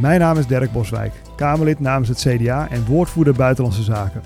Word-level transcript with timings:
Mijn 0.00 0.20
naam 0.20 0.38
is 0.38 0.46
Dirk 0.46 0.72
Boswijk, 0.72 1.12
Kamerlid 1.36 1.80
namens 1.80 2.08
het 2.08 2.18
CDA 2.18 2.68
en 2.70 2.84
woordvoerder 2.84 3.34
Buitenlandse 3.34 3.82
Zaken. 3.82 4.22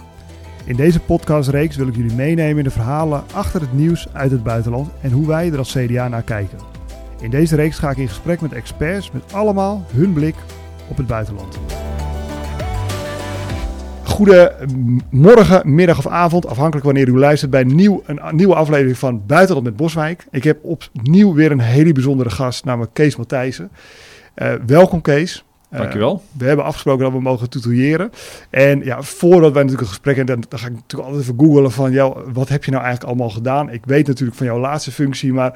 In 0.65 0.77
deze 0.77 1.01
podcastreeks 1.01 1.77
wil 1.77 1.87
ik 1.87 1.97
jullie 1.97 2.15
meenemen 2.15 2.59
in 2.59 2.65
de 2.65 2.71
verhalen 2.71 3.25
achter 3.35 3.61
het 3.61 3.73
nieuws 3.73 4.09
uit 4.13 4.31
het 4.31 4.43
buitenland 4.43 4.91
en 5.01 5.11
hoe 5.11 5.27
wij 5.27 5.53
er 5.53 5.59
als 5.59 5.73
CDA 5.73 6.09
naar 6.09 6.23
kijken. 6.23 6.59
In 7.21 7.31
deze 7.31 7.57
reeks 7.57 7.79
ga 7.79 7.91
ik 7.91 7.97
in 7.97 8.09
gesprek 8.09 8.41
met 8.41 8.53
experts 8.53 9.11
met 9.11 9.33
allemaal 9.33 9.85
hun 9.93 10.13
blik 10.13 10.35
op 10.89 10.97
het 10.97 11.07
buitenland. 11.07 11.59
Goedemorgen, 14.05 15.75
middag 15.75 15.99
of 15.99 16.07
avond, 16.07 16.47
afhankelijk 16.47 16.85
wanneer 16.85 17.09
u 17.09 17.19
luistert 17.19 17.51
bij 17.51 17.65
nieuw, 17.65 18.03
een 18.07 18.37
nieuwe 18.37 18.55
aflevering 18.55 18.99
van 18.99 19.27
Buitenland 19.27 19.67
met 19.67 19.77
Boswijk. 19.77 20.27
Ik 20.31 20.45
heb 20.45 20.59
opnieuw 20.63 21.35
weer 21.35 21.51
een 21.51 21.61
hele 21.61 21.93
bijzondere 21.93 22.31
gast, 22.31 22.65
namelijk 22.65 22.95
Kees 22.95 23.17
Matthijssen. 23.17 23.71
Uh, 24.37 24.53
welkom 24.67 25.01
Kees. 25.01 25.45
Uh, 25.71 25.79
Dankjewel. 25.79 26.23
We 26.39 26.45
hebben 26.45 26.65
afgesproken 26.65 27.05
dat 27.05 27.13
we 27.13 27.21
mogen 27.21 27.51
tutoyeren. 27.51 28.11
En 28.51 28.85
ja, 28.85 29.03
voordat 29.03 29.53
wij 29.53 29.63
natuurlijk 29.63 29.81
een 29.81 29.95
gesprek 29.95 30.17
hebben, 30.17 30.41
dan, 30.49 30.59
ga 30.59 30.67
ik 30.67 30.73
natuurlijk 30.73 31.09
altijd 31.09 31.23
even 31.23 31.39
googelen 31.39 31.71
van, 31.71 31.93
jou, 31.93 32.33
wat 32.33 32.49
heb 32.49 32.65
je 32.65 32.71
nou 32.71 32.83
eigenlijk 32.83 33.13
allemaal 33.13 33.35
gedaan? 33.35 33.71
Ik 33.71 33.85
weet 33.85 34.07
natuurlijk 34.07 34.37
van 34.37 34.47
jouw 34.47 34.59
laatste 34.59 34.93
functie, 34.93 35.33
maar 35.33 35.51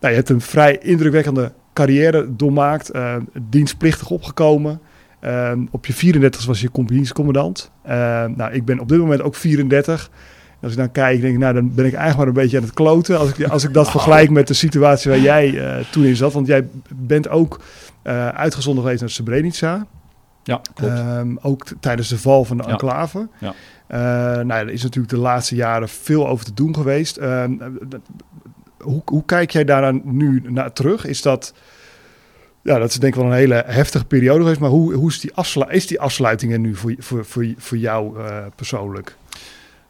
nou, 0.00 0.12
je 0.12 0.18
hebt 0.18 0.28
een 0.28 0.40
vrij 0.40 0.78
indrukwekkende 0.78 1.52
carrière 1.72 2.36
doormaakt, 2.36 2.94
uh, 2.94 3.16
dienstplichtig 3.42 4.10
opgekomen. 4.10 4.80
Uh, 5.24 5.52
op 5.70 5.86
je 5.86 5.92
34 5.92 6.46
was 6.46 6.60
je 6.60 6.70
compagniescommandant. 6.70 7.70
Uh, 7.86 7.92
nou, 8.24 8.52
ik 8.52 8.64
ben 8.64 8.78
op 8.78 8.88
dit 8.88 8.98
moment 8.98 9.22
ook 9.22 9.34
34. 9.34 10.10
Als 10.62 10.72
ik 10.72 10.78
dan 10.78 10.92
kijk, 10.92 11.20
denk 11.20 11.32
ik, 11.32 11.40
nou, 11.40 11.54
dan 11.54 11.74
ben 11.74 11.84
ik 11.84 11.92
eigenlijk 11.92 12.16
maar 12.16 12.26
een 12.26 12.42
beetje 12.42 12.56
aan 12.56 12.62
het 12.62 12.74
kloten. 12.74 13.18
Als 13.18 13.30
ik, 13.30 13.48
als 13.48 13.64
ik 13.64 13.72
dat 13.72 13.90
vergelijk 13.90 14.30
met 14.30 14.46
de 14.48 14.54
situatie 14.54 15.10
waar 15.10 15.20
jij 15.20 15.50
uh, 15.50 15.84
toen 15.90 16.04
in 16.04 16.16
zat. 16.16 16.32
Want 16.32 16.46
jij 16.46 16.68
bent 16.94 17.28
ook 17.28 17.60
uh, 18.04 18.28
uitgezonden 18.28 18.82
geweest 18.82 19.00
naar 19.00 19.10
Srebrenica. 19.10 19.86
Ja, 20.42 20.60
klopt. 20.74 20.98
Um, 20.98 21.38
ook 21.42 21.66
tijdens 21.80 22.08
de 22.08 22.18
val 22.18 22.44
van 22.44 22.56
de 22.56 22.62
enclave. 22.62 23.28
Ja. 23.38 23.54
Uh, 23.90 24.44
nou, 24.44 24.66
er 24.66 24.70
is 24.70 24.82
natuurlijk 24.82 25.12
de 25.14 25.18
laatste 25.18 25.54
jaren 25.54 25.88
veel 25.88 26.28
over 26.28 26.44
te 26.44 26.54
doen 26.54 26.74
geweest. 26.74 27.18
Uh, 27.18 27.44
hoe, 28.78 29.02
hoe 29.04 29.24
kijk 29.24 29.50
jij 29.50 29.64
daaraan 29.64 30.00
nu 30.04 30.42
naar 30.48 30.72
terug? 30.72 31.06
Is 31.06 31.22
dat... 31.22 31.54
Ja, 32.62 32.78
dat 32.78 32.88
is 32.88 32.98
denk 32.98 33.14
ik 33.14 33.20
wel 33.20 33.30
een 33.30 33.36
hele 33.36 33.64
heftige 33.66 34.04
periode 34.04 34.40
geweest. 34.40 34.60
Maar 34.60 34.70
hoe, 34.70 34.94
hoe 34.94 35.08
is, 35.08 35.20
die 35.20 35.34
afslu 35.34 35.64
is 35.68 35.86
die 35.86 36.00
afsluiting 36.00 36.52
er 36.52 36.58
nu 36.58 36.74
voor, 36.74 36.94
voor, 36.98 37.24
voor, 37.24 37.46
voor 37.56 37.78
jou 37.78 38.18
persoonlijk? 38.54 39.16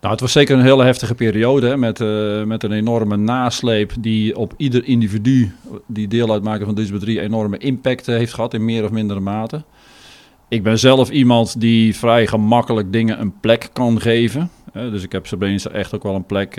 Nou, 0.00 0.12
het 0.12 0.20
was 0.20 0.32
zeker 0.32 0.56
een 0.56 0.64
hele 0.64 0.84
heftige 0.84 1.14
periode 1.14 1.76
met, 1.76 2.00
uh, 2.00 2.42
met 2.42 2.62
een 2.62 2.72
enorme 2.72 3.16
nasleep 3.16 3.92
die 4.00 4.36
op 4.36 4.54
ieder 4.56 4.84
individu 4.84 5.52
die 5.86 6.08
deel 6.08 6.32
uitmaken 6.32 6.66
van 6.66 6.74
deze 6.74 6.98
3 6.98 7.20
enorme 7.20 7.58
impact 7.58 8.08
uh, 8.08 8.16
heeft 8.16 8.34
gehad 8.34 8.54
in 8.54 8.64
meer 8.64 8.84
of 8.84 8.90
mindere 8.90 9.20
mate. 9.20 9.62
Ik 10.48 10.62
ben 10.62 10.78
zelf 10.78 11.10
iemand 11.10 11.60
die 11.60 11.96
vrij 11.96 12.26
gemakkelijk 12.26 12.92
dingen 12.92 13.20
een 13.20 13.40
plek 13.40 13.68
kan 13.72 14.00
geven. 14.00 14.50
Dus 14.72 15.02
ik 15.02 15.12
heb 15.12 15.26
Srebrenica 15.26 15.70
echt 15.70 15.94
ook 15.94 16.02
wel 16.02 16.14
een 16.14 16.26
plek 16.26 16.52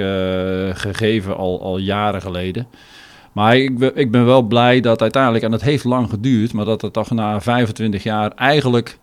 gegeven 0.78 1.38
al, 1.38 1.62
al 1.62 1.78
jaren 1.78 2.22
geleden. 2.22 2.68
Maar 3.32 3.58
ik 3.58 3.80
ik 3.80 4.12
ben 4.12 4.26
wel 4.26 4.42
blij 4.42 4.80
dat 4.80 5.02
uiteindelijk, 5.02 5.44
en 5.44 5.52
dat 5.52 5.62
heeft 5.62 5.84
lang 5.84 6.10
geduurd, 6.10 6.54
maar 6.54 6.66
dat 6.66 6.82
het 6.82 6.94
toch 6.94 7.12
na 7.12 7.42
25 7.42 8.04
jaar 8.04 8.32
eigenlijk 8.32 8.98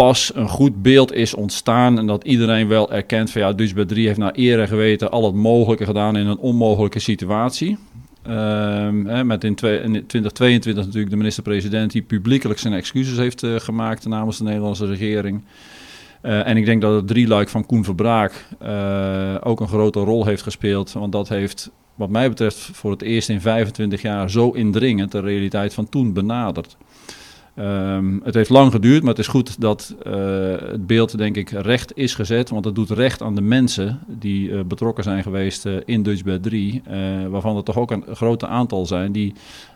pas 0.00 0.30
een 0.34 0.48
goed 0.48 0.82
beeld 0.82 1.12
is 1.12 1.34
ontstaan 1.34 1.98
en 1.98 2.06
dat 2.06 2.24
iedereen 2.24 2.68
wel 2.68 2.92
erkent 2.92 3.30
van 3.30 3.40
ja, 3.40 3.52
Dutch 3.52 3.84
3 3.86 4.06
heeft 4.06 4.18
naar 4.18 4.32
eer 4.34 4.60
en 4.60 4.68
geweten 4.68 5.10
al 5.10 5.24
het 5.24 5.34
mogelijke 5.34 5.84
gedaan 5.84 6.16
in 6.16 6.26
een 6.26 6.38
onmogelijke 6.38 6.98
situatie. 6.98 7.78
Hè, 8.22 9.24
met 9.24 9.44
in, 9.44 9.54
twee, 9.54 9.80
in 9.80 9.90
2022 10.06 10.84
natuurlijk 10.84 11.10
de 11.10 11.16
minister-president 11.16 11.92
die 11.92 12.02
publiekelijk 12.02 12.60
zijn 12.60 12.74
excuses 12.74 13.16
heeft 13.16 13.42
uh, 13.42 13.56
gemaakt 13.56 14.06
namens 14.06 14.38
de 14.38 14.44
Nederlandse 14.44 14.86
regering. 14.86 15.42
Uh, 16.22 16.46
en 16.46 16.56
ik 16.56 16.64
denk 16.64 16.80
dat 16.80 16.94
het 16.94 17.06
drieluik 17.06 17.48
van 17.48 17.66
Koen 17.66 17.84
Verbraak 17.84 18.46
uh, 18.62 19.34
ook 19.40 19.60
een 19.60 19.68
grote 19.68 20.00
rol 20.00 20.24
heeft 20.24 20.42
gespeeld. 20.42 20.92
Want 20.92 21.12
dat 21.12 21.28
heeft 21.28 21.70
wat 21.94 22.10
mij 22.10 22.28
betreft 22.28 22.58
voor 22.58 22.90
het 22.90 23.02
eerst 23.02 23.28
in 23.28 23.40
25 23.40 24.02
jaar 24.02 24.30
zo 24.30 24.50
indringend 24.50 25.12
de 25.12 25.20
realiteit 25.20 25.74
van 25.74 25.88
toen 25.88 26.12
benaderd. 26.12 26.76
Um, 27.56 28.20
het 28.24 28.34
heeft 28.34 28.50
lang 28.50 28.72
geduurd, 28.72 29.00
maar 29.00 29.10
het 29.10 29.18
is 29.18 29.26
goed 29.26 29.60
dat 29.60 29.94
uh, 30.06 30.12
het 30.58 30.86
beeld, 30.86 31.18
denk 31.18 31.36
ik, 31.36 31.50
recht 31.50 31.96
is 31.96 32.14
gezet. 32.14 32.50
Want 32.50 32.64
het 32.64 32.74
doet 32.74 32.90
recht 32.90 33.22
aan 33.22 33.34
de 33.34 33.40
mensen 33.40 34.00
die 34.06 34.48
uh, 34.48 34.60
betrokken 34.62 35.04
zijn 35.04 35.22
geweest 35.22 35.66
uh, 35.66 35.76
in 35.84 36.02
Dutchbed 36.02 36.42
3. 36.42 36.82
waarvan 37.28 37.56
er 37.56 37.64
toch 37.64 37.78
ook 37.78 37.90
een 37.90 38.04
groot 38.12 38.44
aantal 38.44 38.86
zijn 38.86 39.12
die 39.12 39.34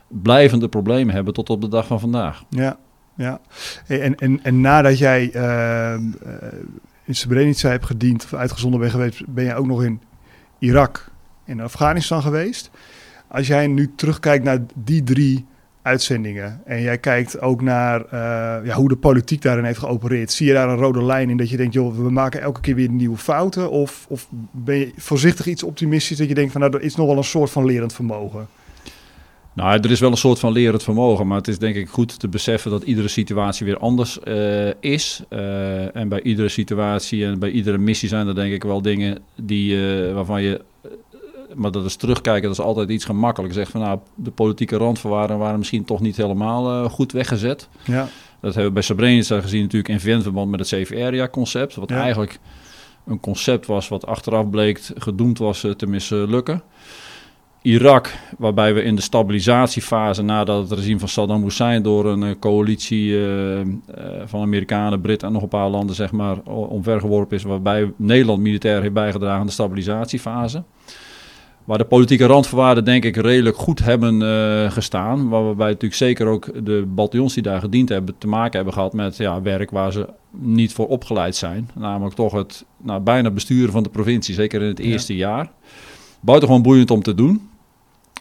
blijvende 0.09 0.69
problemen 0.69 1.15
hebben 1.15 1.35
tot 1.35 1.51
op 1.51 1.61
de 1.61 1.69
dag 1.69 1.87
van 1.87 2.01
vandaag. 2.01 2.45
Ja, 2.49 2.79
ja. 3.15 3.41
En, 3.87 4.15
en, 4.15 4.41
en 4.43 4.61
nadat 4.61 4.99
jij 4.99 5.31
in 7.05 7.15
Srebrenica 7.15 7.69
hebt 7.69 7.87
gediend 7.87 8.25
of 8.25 8.35
uitgezonden 8.35 8.81
bent 8.81 8.93
geweest, 8.93 9.27
ben 9.27 9.45
jij 9.45 9.57
ook 9.57 9.67
nog 9.67 9.85
in 9.85 10.01
Irak 10.59 11.11
en 11.45 11.61
Afghanistan 11.61 12.23
geweest. 12.23 12.71
Als 13.29 13.47
jij 13.47 13.67
nu 13.67 13.93
terugkijkt 13.97 14.45
naar 14.45 14.59
die 14.75 15.03
drie 15.03 15.47
uitzendingen. 15.85 16.61
En 16.65 16.83
jij 16.83 16.99
kijkt 16.99 17.41
ook 17.41 17.63
naar 17.63 18.01
uh, 18.01 18.11
ja, 18.67 18.75
hoe 18.75 18.89
de 18.89 18.97
politiek 18.97 19.43
daarin 19.43 19.65
heeft 19.65 19.79
geopereerd. 19.79 20.33
Zie 20.33 20.47
je 20.47 20.53
daar 20.53 20.69
een 20.69 20.77
rode 20.77 21.05
lijn 21.05 21.31
in 21.31 21.37
dat 21.37 21.51
je 21.51 21.57
denkt, 21.57 21.75
joh, 21.75 21.97
we 21.97 22.11
maken 22.11 22.41
elke 22.41 22.61
keer 22.61 22.75
weer 22.75 22.91
nieuwe 22.91 23.17
fouten? 23.17 23.71
Of, 23.71 24.07
of 24.09 24.29
ben 24.51 24.77
je 24.77 24.93
voorzichtig 24.97 25.47
iets 25.47 25.63
optimistisch 25.63 26.17
dat 26.17 26.29
je 26.29 26.35
denkt 26.35 26.53
van 26.53 26.61
nou, 26.61 26.77
er 26.77 26.83
is 26.83 26.97
nog 26.97 27.07
wel 27.07 27.17
een 27.17 27.25
soort 27.25 27.51
van 27.51 27.65
lerend 27.65 27.93
vermogen? 27.93 28.47
Nou, 29.53 29.81
er 29.81 29.91
is 29.91 30.01
wel 30.01 30.11
een 30.11 30.17
soort 30.17 30.39
van 30.39 30.53
lerend 30.53 30.83
vermogen, 30.83 31.27
maar 31.27 31.37
het 31.37 31.49
is 31.49 31.59
denk 31.59 31.77
ik 31.77 31.89
goed 31.89 32.19
te 32.19 32.29
beseffen 32.29 32.71
dat 32.71 32.83
iedere 32.83 33.09
situatie 33.09 33.67
weer 33.67 33.79
anders 33.79 34.19
uh, 34.25 34.71
is. 34.81 35.23
Uh, 35.31 35.97
en 35.97 36.09
bij 36.09 36.23
iedere 36.23 36.49
situatie 36.49 37.25
en 37.25 37.39
bij 37.39 37.51
iedere 37.51 37.79
missie 37.79 38.09
zijn 38.09 38.27
er 38.27 38.35
denk 38.35 38.53
ik 38.53 38.63
wel 38.63 38.83
dingen 38.83 39.19
die, 39.37 39.79
waarvan 40.13 40.43
je 40.43 40.61
maar 41.57 41.71
dat 41.71 41.85
is 41.85 41.97
terugkijken, 41.97 42.49
dat 42.49 42.59
is 42.59 42.65
altijd 42.65 42.89
iets 42.89 43.05
gemakkelijk. 43.05 43.55
Zeg 43.55 43.69
van 43.69 43.81
nou, 43.81 43.99
de 44.15 44.31
politieke 44.31 44.77
randvoorwaarden 44.77 45.39
waren 45.39 45.59
misschien 45.59 45.85
toch 45.85 46.01
niet 46.01 46.17
helemaal 46.17 46.85
uh, 46.85 46.91
goed 46.91 47.13
weggezet. 47.13 47.69
Ja. 47.85 48.09
Dat 48.41 48.55
hebben 48.55 48.65
we 48.65 48.73
bij 48.73 48.83
Srebrenica 48.83 49.41
gezien 49.41 49.63
natuurlijk 49.63 49.89
in 49.89 50.01
VN-verband 50.01 50.51
met 50.51 50.61
het 50.61 50.69
CVR-concept. 50.69 51.75
Wat 51.75 51.89
ja. 51.89 52.01
eigenlijk 52.01 52.39
een 53.07 53.21
concept 53.21 53.67
was 53.67 53.89
wat 53.89 54.07
achteraf 54.07 54.51
bleek 54.51 54.81
gedoemd 54.97 55.39
was 55.39 55.65
uh, 55.65 55.73
te 55.73 55.87
mislukken. 55.87 56.63
Irak, 57.65 58.15
waarbij 58.39 58.75
we 58.75 58.83
in 58.83 58.97
de 58.97 59.03
stabilisatiefase 59.03 60.23
nadat 60.23 60.69
het 60.69 60.79
regime 60.79 60.99
van 60.99 61.09
Saddam 61.09 61.43
Hussein 61.43 61.83
door 61.83 62.07
een 62.07 62.23
uh, 62.23 62.31
coalitie 62.39 63.09
uh, 63.09 63.59
uh, 63.59 63.65
van 64.25 64.41
Amerikanen, 64.41 65.01
Britten 65.01 65.29
en 65.29 65.35
nog 65.35 65.43
een 65.43 65.49
paar 65.49 65.69
landen 65.69 65.95
zeg 65.95 66.13
maar 66.13 66.43
omvergeworpen 66.45 67.37
is, 67.37 67.43
waarbij 67.43 67.93
Nederland 67.97 68.41
militair 68.41 68.81
heeft 68.81 68.93
bijgedragen 68.93 69.41
aan 69.41 69.47
de 69.47 69.53
stabilisatiefase. 69.53 70.63
Waar 71.65 71.79
de 71.79 71.85
politieke 71.85 72.27
randvoorwaarden 72.27 72.85
denk 72.85 73.05
ik 73.05 73.17
redelijk 73.17 73.57
goed 73.57 73.79
hebben 73.79 74.21
uh, 74.21 74.71
gestaan. 74.71 75.29
Waarbij 75.29 75.67
natuurlijk 75.67 75.95
zeker 75.95 76.27
ook 76.27 76.65
de 76.65 76.85
bataljons 76.89 77.35
die 77.35 77.43
daar 77.43 77.61
gediend 77.61 77.89
hebben 77.89 78.15
te 78.19 78.27
maken 78.27 78.57
hebben 78.57 78.73
gehad 78.73 78.93
met 78.93 79.17
ja, 79.17 79.43
werk 79.43 79.71
waar 79.71 79.93
ze 79.93 80.09
niet 80.31 80.73
voor 80.73 80.89
opgeleid 80.89 81.37
zijn. 81.37 81.71
Namelijk 81.75 82.15
toch 82.15 82.33
het 82.33 82.65
nou, 82.77 83.01
bijna 83.01 83.31
besturen 83.31 83.73
van 83.73 83.83
de 83.83 83.89
provincie, 83.89 84.35
zeker 84.35 84.63
in 84.63 84.69
het 84.69 84.79
eerste 84.79 85.17
ja. 85.17 85.29
jaar. 85.29 85.51
Buitengewoon 86.21 86.63
boeiend 86.63 86.91
om 86.91 87.03
te 87.03 87.15
doen. 87.15 87.49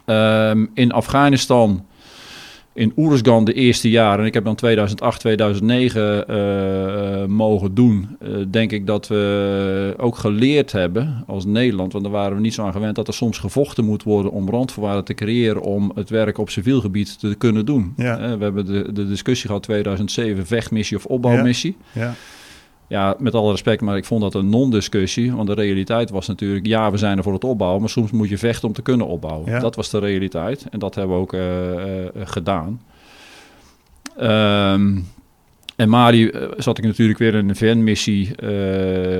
Um, 0.05 0.71
in 0.73 0.91
Afghanistan 0.91 1.85
in 2.73 2.93
Oeruzgan 2.95 3.45
de 3.45 3.53
eerste 3.53 3.89
jaren, 3.89 4.19
en 4.19 4.25
ik 4.25 4.33
heb 4.33 4.45
dan 4.45 4.55
2008, 4.55 5.19
2009 5.19 6.25
uh, 6.29 7.21
uh, 7.21 7.25
mogen 7.25 7.73
doen, 7.73 8.17
uh, 8.21 8.37
denk 8.49 8.71
ik 8.71 8.87
dat 8.87 9.07
we 9.07 9.93
ook 9.97 10.17
geleerd 10.17 10.71
hebben 10.71 11.23
als 11.27 11.45
Nederland, 11.45 11.91
want 11.91 12.03
daar 12.03 12.13
waren 12.13 12.35
we 12.35 12.41
niet 12.41 12.53
zo 12.53 12.63
aan 12.63 12.71
gewend, 12.71 12.95
dat 12.95 13.07
er 13.07 13.13
soms 13.13 13.37
gevochten 13.37 13.85
moet 13.85 14.03
worden 14.03 14.31
om 14.31 14.49
randvoorwaarden 14.49 15.03
te 15.03 15.13
creëren 15.13 15.61
om 15.61 15.91
het 15.95 16.09
werk 16.09 16.37
op 16.37 16.49
civiel 16.49 16.81
gebied 16.81 17.19
te 17.19 17.35
kunnen 17.35 17.65
doen. 17.65 17.93
Ja. 17.97 18.37
we 18.37 18.43
hebben 18.43 18.65
de, 18.65 18.93
de 18.93 19.07
discussie 19.07 19.47
gehad 19.47 19.63
2007, 19.63 20.45
vechtmissie 20.45 20.97
of 20.97 21.05
opbouwmissie. 21.05 21.77
Ja. 21.91 22.01
ja. 22.01 22.13
Ja, 22.93 23.15
met 23.17 23.35
alle 23.35 23.51
respect, 23.51 23.81
maar 23.81 23.97
ik 23.97 24.05
vond 24.05 24.21
dat 24.21 24.33
een 24.33 24.49
non-discussie. 24.49 25.35
Want 25.35 25.47
de 25.47 25.53
realiteit 25.53 26.09
was 26.09 26.27
natuurlijk, 26.27 26.65
ja, 26.65 26.91
we 26.91 26.97
zijn 26.97 27.17
er 27.17 27.23
voor 27.23 27.33
het 27.33 27.43
opbouwen, 27.43 27.81
maar 27.81 27.89
soms 27.89 28.11
moet 28.11 28.29
je 28.29 28.37
vechten 28.37 28.67
om 28.67 28.73
te 28.73 28.81
kunnen 28.81 29.07
opbouwen. 29.07 29.51
Ja. 29.51 29.59
Dat 29.59 29.75
was 29.75 29.89
de 29.89 29.99
realiteit 29.99 30.65
en 30.69 30.79
dat 30.79 30.95
hebben 30.95 31.15
we 31.15 31.21
ook 31.21 31.33
uh, 31.33 31.73
uh, 31.73 31.81
gedaan. 32.15 32.81
Um, 34.21 35.07
en 35.75 35.89
Mali 35.89 36.23
uh, 36.23 36.51
zat 36.57 36.77
ik 36.77 36.83
natuurlijk 36.83 37.19
weer 37.19 37.35
in 37.35 37.49
een 37.49 37.55
VN-missie 37.55 38.29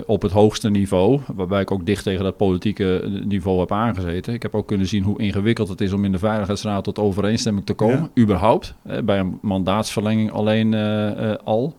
op 0.05 0.21
het 0.21 0.31
hoogste 0.31 0.69
niveau, 0.69 1.19
waarbij 1.35 1.61
ik 1.61 1.71
ook 1.71 1.85
dicht 1.85 2.03
tegen 2.03 2.23
dat 2.23 2.37
politieke 2.37 3.21
niveau 3.25 3.59
heb 3.59 3.71
aangezeten. 3.71 4.33
Ik 4.33 4.41
heb 4.41 4.55
ook 4.55 4.67
kunnen 4.67 4.87
zien 4.87 5.03
hoe 5.03 5.19
ingewikkeld 5.19 5.69
het 5.69 5.81
is 5.81 5.93
om 5.93 6.05
in 6.05 6.11
de 6.11 6.19
Veiligheidsraad 6.19 6.83
tot 6.83 6.99
overeenstemming 6.99 7.65
te 7.65 7.73
komen, 7.73 8.09
ja. 8.13 8.21
überhaupt. 8.21 8.73
bij 9.03 9.19
een 9.19 9.37
mandaatsverlenging 9.41 10.31
alleen 10.31 10.73
al. 11.43 11.75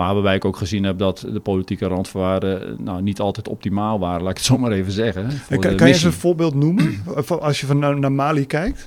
Maar 0.00 0.14
waarbij 0.14 0.34
ik 0.34 0.44
ook 0.44 0.56
gezien 0.56 0.84
heb 0.84 0.98
dat 0.98 1.26
de 1.32 1.40
politieke 1.40 1.86
randvoorwaarden 1.86 2.76
nou, 2.78 3.02
niet 3.02 3.20
altijd 3.20 3.48
optimaal 3.48 3.98
waren, 3.98 4.20
laat 4.20 4.30
ik 4.30 4.36
het 4.36 4.46
zo 4.46 4.58
maar 4.58 4.72
even 4.72 4.92
zeggen. 4.92 5.28
Kan, 5.48 5.60
kan 5.60 5.86
je 5.86 5.92
eens 5.92 6.02
een 6.02 6.12
voorbeeld 6.12 6.54
noemen 6.54 7.02
als 7.40 7.60
je 7.60 7.66
van 7.66 7.78
naar, 7.78 7.98
naar 7.98 8.12
Mali 8.12 8.46
kijkt? 8.46 8.86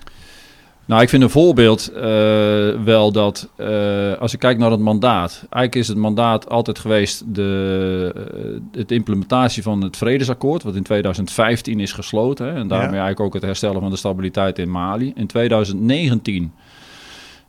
Nou, 0.85 1.01
ik 1.01 1.09
vind 1.09 1.23
een 1.23 1.29
voorbeeld 1.29 1.91
uh, 1.95 2.01
wel 2.83 3.11
dat 3.11 3.49
uh, 3.57 4.13
als 4.13 4.33
ik 4.33 4.39
kijk 4.39 4.57
naar 4.57 4.71
het 4.71 4.79
mandaat. 4.79 5.31
Eigenlijk 5.31 5.75
is 5.75 5.87
het 5.87 5.97
mandaat 5.97 6.49
altijd 6.49 6.79
geweest 6.79 7.35
de, 7.35 8.13
uh, 8.75 8.83
implementatie 8.87 9.63
van 9.63 9.81
het 9.81 9.97
vredesakkoord, 9.97 10.63
wat 10.63 10.75
in 10.75 10.83
2015 10.83 11.79
is 11.79 11.91
gesloten. 11.91 12.45
Hè, 12.45 12.53
en 12.53 12.67
daarmee 12.67 12.95
ja. 12.95 13.03
eigenlijk 13.03 13.19
ook 13.19 13.33
het 13.33 13.43
herstellen 13.43 13.81
van 13.81 13.89
de 13.89 13.97
stabiliteit 13.97 14.59
in 14.59 14.71
Mali. 14.71 15.11
In 15.15 15.27
2019 15.27 16.53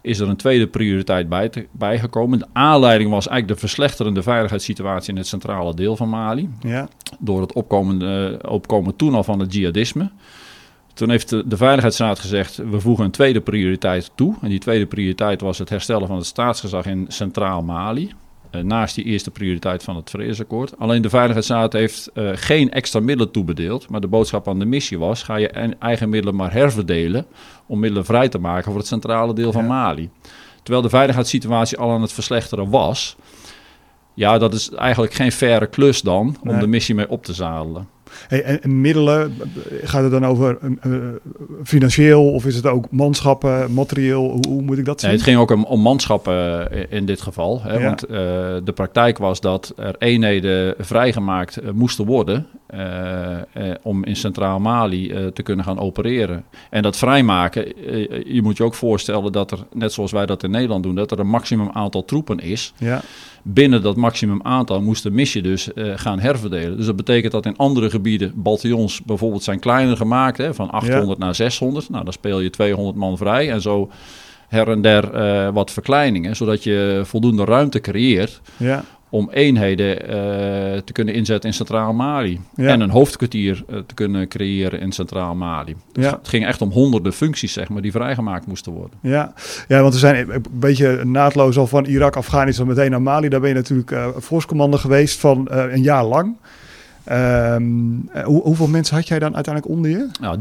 is 0.04 0.18
er 0.18 0.28
een 0.28 0.36
tweede 0.36 0.66
prioriteit 0.66 1.28
bij 1.28 1.48
te, 1.48 1.66
bijgekomen. 1.72 2.38
De 2.38 2.46
aanleiding 2.52 3.10
was 3.10 3.28
eigenlijk 3.28 3.60
de 3.60 3.66
verslechterende 3.66 4.22
veiligheidssituatie 4.22 5.12
in 5.12 5.18
het 5.18 5.26
centrale 5.26 5.74
deel 5.74 5.96
van 5.96 6.08
Mali. 6.08 6.50
Ja. 6.60 6.88
Door 7.18 7.40
het 7.40 7.52
opkomen, 7.52 8.50
opkomen 8.50 8.96
toen 8.96 9.14
al 9.14 9.24
van 9.24 9.38
het 9.38 9.54
jihadisme. 9.54 10.10
Toen 10.94 11.10
heeft 11.10 11.28
de, 11.28 11.46
de, 11.46 11.56
Veiligheidsraad 11.56 12.18
gezegd, 12.18 12.56
we 12.56 12.80
voegen 12.80 13.04
een 13.04 13.10
tweede 13.10 13.40
prioriteit 13.40 14.10
toe. 14.14 14.34
En 14.40 14.48
die 14.48 14.58
tweede 14.58 14.86
prioriteit 14.86 15.40
was 15.40 15.58
het 15.58 15.68
herstellen 15.68 16.06
van 16.06 16.16
het 16.16 16.26
staatsgezag 16.26 16.86
in 16.86 17.04
Centraal 17.08 17.62
Mali. 17.62 18.12
Uh, 18.54 18.62
naast 18.62 18.94
die 18.94 19.04
eerste 19.04 19.30
prioriteit 19.30 19.82
van 19.82 19.96
het 19.96 20.10
vredesakkoord. 20.10 20.78
Alleen 20.78 21.02
de 21.02 21.08
Veiligheidsraad 21.08 21.72
heeft 21.72 22.10
uh, 22.14 22.30
geen 22.34 22.70
extra 22.70 23.00
middelen 23.00 23.32
toebedeeld. 23.32 23.88
Maar 23.88 24.00
de 24.00 24.06
boodschap 24.06 24.48
aan 24.48 24.58
de 24.58 24.64
missie 24.64 24.98
was, 24.98 25.22
ga 25.22 25.36
je 25.36 25.48
eigen 25.78 26.08
middelen 26.08 26.36
maar 26.36 26.52
herverdelen... 26.52 27.26
om 27.66 27.78
middelen 27.78 28.04
vrij 28.04 28.28
te 28.28 28.38
maken 28.38 28.70
voor 28.70 28.80
het 28.80 28.86
centrale 28.86 29.34
deel 29.34 29.52
van 29.52 29.62
ja. 29.62 29.68
Mali. 29.68 30.10
Terwijl 30.62 30.82
de 30.82 30.90
veiligheidssituatie 30.90 31.78
al 31.78 31.90
aan 31.90 32.02
het 32.02 32.12
verslechteren 32.12 32.70
was... 32.70 33.16
Ja, 34.16 34.38
dat 34.38 34.54
is 34.54 34.70
eigenlijk 34.70 35.14
geen 35.14 35.32
faire 35.32 35.66
klus 35.66 36.02
dan 36.02 36.36
om 36.42 36.48
nee. 36.48 36.60
de 36.60 36.66
missie 36.66 36.94
mee 36.94 37.08
op 37.08 37.24
te 37.24 37.32
zadelen. 37.32 37.88
Hey, 38.28 38.42
en, 38.42 38.62
en, 38.62 38.80
middelen, 38.80 39.34
gaat 39.82 40.02
het 40.02 40.10
dan 40.10 40.26
over 40.26 40.58
uh, 40.86 40.96
financieel 41.64 42.32
of 42.32 42.46
is 42.46 42.56
het 42.56 42.66
ook 42.66 42.90
manschappen, 42.90 43.72
materieel? 43.72 44.30
Hoe, 44.30 44.48
hoe 44.48 44.62
moet 44.62 44.78
ik 44.78 44.84
dat 44.84 45.00
zien? 45.00 45.08
Nee, 45.08 45.18
het 45.18 45.28
ging 45.28 45.38
ook 45.38 45.50
om, 45.50 45.64
om 45.64 45.80
manschappen 45.80 46.70
in 46.90 47.06
dit 47.06 47.20
geval. 47.20 47.62
Hè, 47.62 47.72
ja. 47.72 47.84
Want 47.84 48.04
uh, 48.04 48.10
de 48.64 48.72
praktijk 48.74 49.18
was 49.18 49.40
dat 49.40 49.72
er 49.76 49.94
eenheden 49.98 50.74
vrijgemaakt 50.78 51.72
moesten 51.72 52.04
worden 52.04 52.46
om 53.82 54.04
in 54.04 54.16
Centraal 54.16 54.60
Mali 54.60 55.30
te 55.32 55.42
kunnen 55.42 55.64
gaan 55.64 55.78
opereren. 55.78 56.44
En 56.70 56.82
dat 56.82 56.96
vrijmaken, 56.96 57.64
je 58.34 58.40
moet 58.42 58.56
je 58.56 58.64
ook 58.64 58.74
voorstellen 58.74 59.32
dat 59.32 59.50
er, 59.50 59.58
net 59.72 59.92
zoals 59.92 60.12
wij 60.12 60.26
dat 60.26 60.42
in 60.42 60.50
Nederland 60.50 60.82
doen, 60.82 60.94
dat 60.94 61.10
er 61.10 61.18
een 61.18 61.28
maximum 61.28 61.70
aantal 61.72 62.04
troepen 62.04 62.38
is. 62.38 62.72
Ja 62.78 63.00
binnen 63.46 63.82
dat 63.82 63.96
maximum 63.96 64.42
aantal 64.42 64.82
moest 64.82 65.02
de 65.02 65.10
missie 65.10 65.42
dus 65.42 65.68
gaan 65.74 66.20
herverdelen. 66.20 66.76
Dus 66.76 66.86
dat 66.86 66.96
betekent 66.96 67.32
dat 67.32 67.46
in 67.46 67.56
andere 67.56 67.90
gebieden 67.94 68.32
bataljons 68.34 69.02
bijvoorbeeld 69.02 69.42
zijn 69.42 69.58
kleiner 69.58 69.96
gemaakt, 69.96 70.38
hè, 70.38 70.54
van 70.54 70.70
800 70.70 71.18
ja. 71.18 71.24
naar 71.24 71.34
600. 71.34 71.90
Nou, 71.90 72.04
dan 72.04 72.12
speel 72.12 72.40
je 72.40 72.50
200 72.50 72.96
man 72.96 73.16
vrij 73.16 73.50
en 73.50 73.60
zo 73.60 73.90
her 74.48 74.70
en 74.70 74.82
der 74.82 75.14
uh, 75.14 75.52
wat 75.52 75.70
verkleiningen, 75.70 76.36
zodat 76.36 76.62
je 76.62 77.02
voldoende 77.04 77.44
ruimte 77.44 77.80
creëert 77.80 78.40
ja 78.56 78.84
om 79.14 79.30
eenheden 79.30 80.02
uh, 80.02 80.08
te 80.78 80.92
kunnen 80.92 81.14
inzetten 81.14 81.48
in 81.48 81.54
Centraal 81.54 81.92
Mali. 81.92 82.40
Ja. 82.54 82.68
En 82.68 82.80
een 82.80 82.90
hoofdkwartier 82.90 83.64
uh, 83.70 83.78
te 83.86 83.94
kunnen 83.94 84.28
creëren 84.28 84.80
in 84.80 84.92
Centraal 84.92 85.34
Mali. 85.34 85.76
Dus 85.92 86.04
ja. 86.04 86.10
Het 86.10 86.28
ging 86.28 86.46
echt 86.46 86.62
om 86.62 86.70
honderden 86.70 87.12
functies, 87.12 87.52
zeg 87.52 87.68
maar, 87.68 87.82
die 87.82 87.92
vrijgemaakt 87.92 88.46
moesten 88.46 88.72
worden. 88.72 88.98
Ja, 89.02 89.32
ja 89.68 89.80
want 89.80 89.92
we 89.92 89.98
zijn 89.98 90.30
een 90.30 90.44
beetje 90.50 91.04
naadloos 91.04 91.56
al 91.56 91.66
van 91.66 91.84
Irak, 91.84 92.16
Afghanistan 92.16 92.66
meteen 92.66 92.90
naar 92.90 93.02
Mali. 93.02 93.28
Daar 93.28 93.40
ben 93.40 93.48
je 93.48 93.54
natuurlijk 93.54 93.90
uh, 93.90 94.70
geweest 94.70 95.20
van 95.20 95.46
een 95.50 95.82
jaar 95.82 96.04
lang. 96.04 96.36
Um, 97.12 98.10
hoe, 98.24 98.42
hoeveel 98.42 98.68
mensen 98.68 98.96
had 98.96 99.08
jij 99.08 99.18
dan 99.18 99.34
uiteindelijk 99.34 99.74
onder 99.74 99.90
je? 99.90 100.08
Nou, 100.20 100.38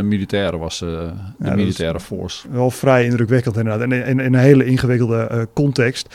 13.500 0.00 0.04
militairen 0.04 0.58
was 0.58 0.78
de 0.78 1.10
ja, 1.38 1.54
militaire 1.54 2.00
force. 2.00 2.48
Wel 2.50 2.70
vrij 2.70 3.04
indrukwekkend 3.04 3.56
inderdaad. 3.56 3.82
En 3.82 3.92
in, 3.92 4.20
in 4.20 4.34
een 4.34 4.40
hele 4.40 4.64
ingewikkelde 4.64 5.48
context 5.52 6.08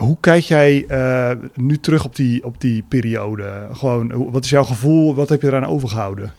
hoe 0.00 0.16
kijk 0.20 0.42
jij 0.42 0.84
uh, 0.88 1.30
nu 1.54 1.78
terug 1.78 2.04
op 2.04 2.16
die, 2.16 2.44
op 2.44 2.60
die 2.60 2.84
periode? 2.88 3.68
Gewoon, 3.72 4.30
wat 4.30 4.44
is 4.44 4.50
jouw 4.50 4.64
gevoel? 4.64 5.14
Wat 5.14 5.28
heb 5.28 5.42
je 5.42 5.46
eraan 5.46 5.66
overgehouden? 5.66 6.32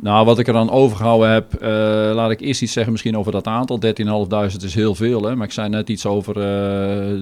Nou, 0.00 0.24
wat 0.24 0.38
ik 0.38 0.48
eraan 0.48 0.70
overgehouden 0.70 1.30
heb, 1.30 1.62
uh, 1.62 1.68
laat 2.14 2.30
ik 2.30 2.40
eerst 2.40 2.62
iets 2.62 2.72
zeggen 2.72 2.92
misschien 2.92 3.16
over 3.16 3.32
dat 3.32 3.46
aantal. 3.46 3.80
13.500 3.84 4.64
is 4.64 4.74
heel 4.74 4.94
veel, 4.94 5.22
hè? 5.22 5.36
maar 5.36 5.46
ik 5.46 5.52
zei 5.52 5.68
net 5.68 5.88
iets 5.88 6.06
over 6.06 6.36
uh, 6.36 6.42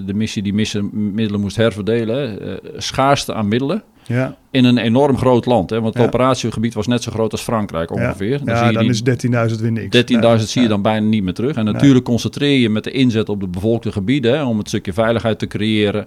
de 0.06 0.14
missie 0.14 0.42
die 0.42 0.54
missen, 0.54 0.90
middelen 1.14 1.40
moest 1.40 1.56
herverdelen. 1.56 2.38
schaarste 2.76 3.34
aan 3.34 3.48
middelen. 3.48 3.82
Ja. 4.08 4.36
In 4.50 4.64
een 4.64 4.78
enorm 4.78 5.16
groot 5.16 5.46
land. 5.46 5.70
Hè? 5.70 5.80
Want 5.80 5.94
het 5.94 6.02
ja. 6.02 6.08
operatiegebied 6.08 6.74
was 6.74 6.86
net 6.86 7.02
zo 7.02 7.12
groot 7.12 7.32
als 7.32 7.40
Frankrijk 7.40 7.90
ongeveer. 7.90 8.38
Ja, 8.38 8.44
dan, 8.44 8.54
ja, 8.54 8.72
dan 8.72 8.84
is 8.84 9.00
10.000 9.00 9.60
weer 9.60 9.72
niks. 9.72 9.96
13.000 10.40 10.44
zie 10.44 10.62
je 10.62 10.68
dan 10.68 10.82
bijna 10.82 11.06
niet 11.06 11.22
meer 11.22 11.34
terug. 11.34 11.56
En 11.56 11.64
natuurlijk 11.64 12.04
concentreer 12.04 12.58
je 12.58 12.70
met 12.70 12.84
de 12.84 12.90
inzet 12.90 13.28
op 13.28 13.40
de 13.40 13.48
bevolkte 13.48 13.92
gebieden... 13.92 14.36
Hè, 14.36 14.44
om 14.44 14.58
het 14.58 14.68
stukje 14.68 14.92
veiligheid 14.92 15.38
te 15.38 15.46
creëren... 15.46 16.06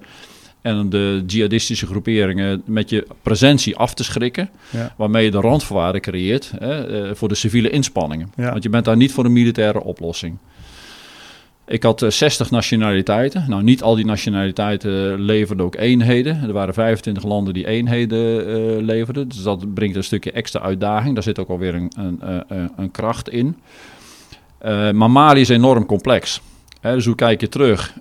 en 0.61 0.89
de 0.89 1.23
jihadistische 1.27 1.85
groeperingen 1.85 2.61
met 2.65 2.89
je 2.89 3.07
presentie 3.21 3.77
af 3.77 3.93
te 3.93 4.03
schrikken... 4.03 4.49
waarmee 4.95 5.25
je 5.25 5.31
de 5.31 5.39
randvoorwaarden 5.39 6.01
creëert 6.01 6.51
hè, 6.59 7.05
uh, 7.07 7.15
voor 7.15 7.27
de 7.27 7.35
civiele 7.35 7.69
inspanningen. 7.69 8.31
Want 8.35 8.63
je 8.63 8.69
bent 8.69 8.85
daar 8.85 8.97
niet 8.97 9.11
voor 9.11 9.25
een 9.25 9.33
militaire 9.33 9.83
oplossing. 9.83 10.37
Ik 11.67 11.83
had 11.83 12.01
uh, 12.01 12.09
60 12.09 12.51
nationaliteiten. 12.51 13.45
Nou, 13.47 13.63
niet 13.63 13.81
al 13.81 13.95
die 13.95 14.05
nationaliteiten 14.05 15.21
leverden 15.21 15.65
ook 15.65 15.75
eenheden. 15.75 16.43
Er 16.43 16.53
waren 16.53 16.73
25 16.73 17.23
landen 17.23 17.53
die 17.53 17.67
eenheden 17.67 18.49
uh, 18.49 18.85
leverden. 18.85 19.27
Dus 19.27 19.43
dat 19.43 19.73
brengt 19.73 19.95
een 19.95 20.03
stukje 20.03 20.31
extra 20.31 20.59
uitdaging. 20.59 21.13
Daar 21.13 21.23
zit 21.23 21.39
ook 21.39 21.49
alweer 21.49 21.75
een, 21.75 21.91
een, 21.97 22.19
een, 22.47 22.71
een 22.77 22.91
kracht 22.91 23.29
in. 23.29 23.55
Uh, 24.65 24.91
maar 24.91 25.11
Mali 25.11 25.41
is 25.41 25.49
enorm 25.49 25.85
complex. 25.85 26.41
Hè, 26.81 26.93
dus 26.93 27.05
hoe 27.05 27.15
kijk 27.15 27.41
je 27.41 27.47
terug? 27.49 27.97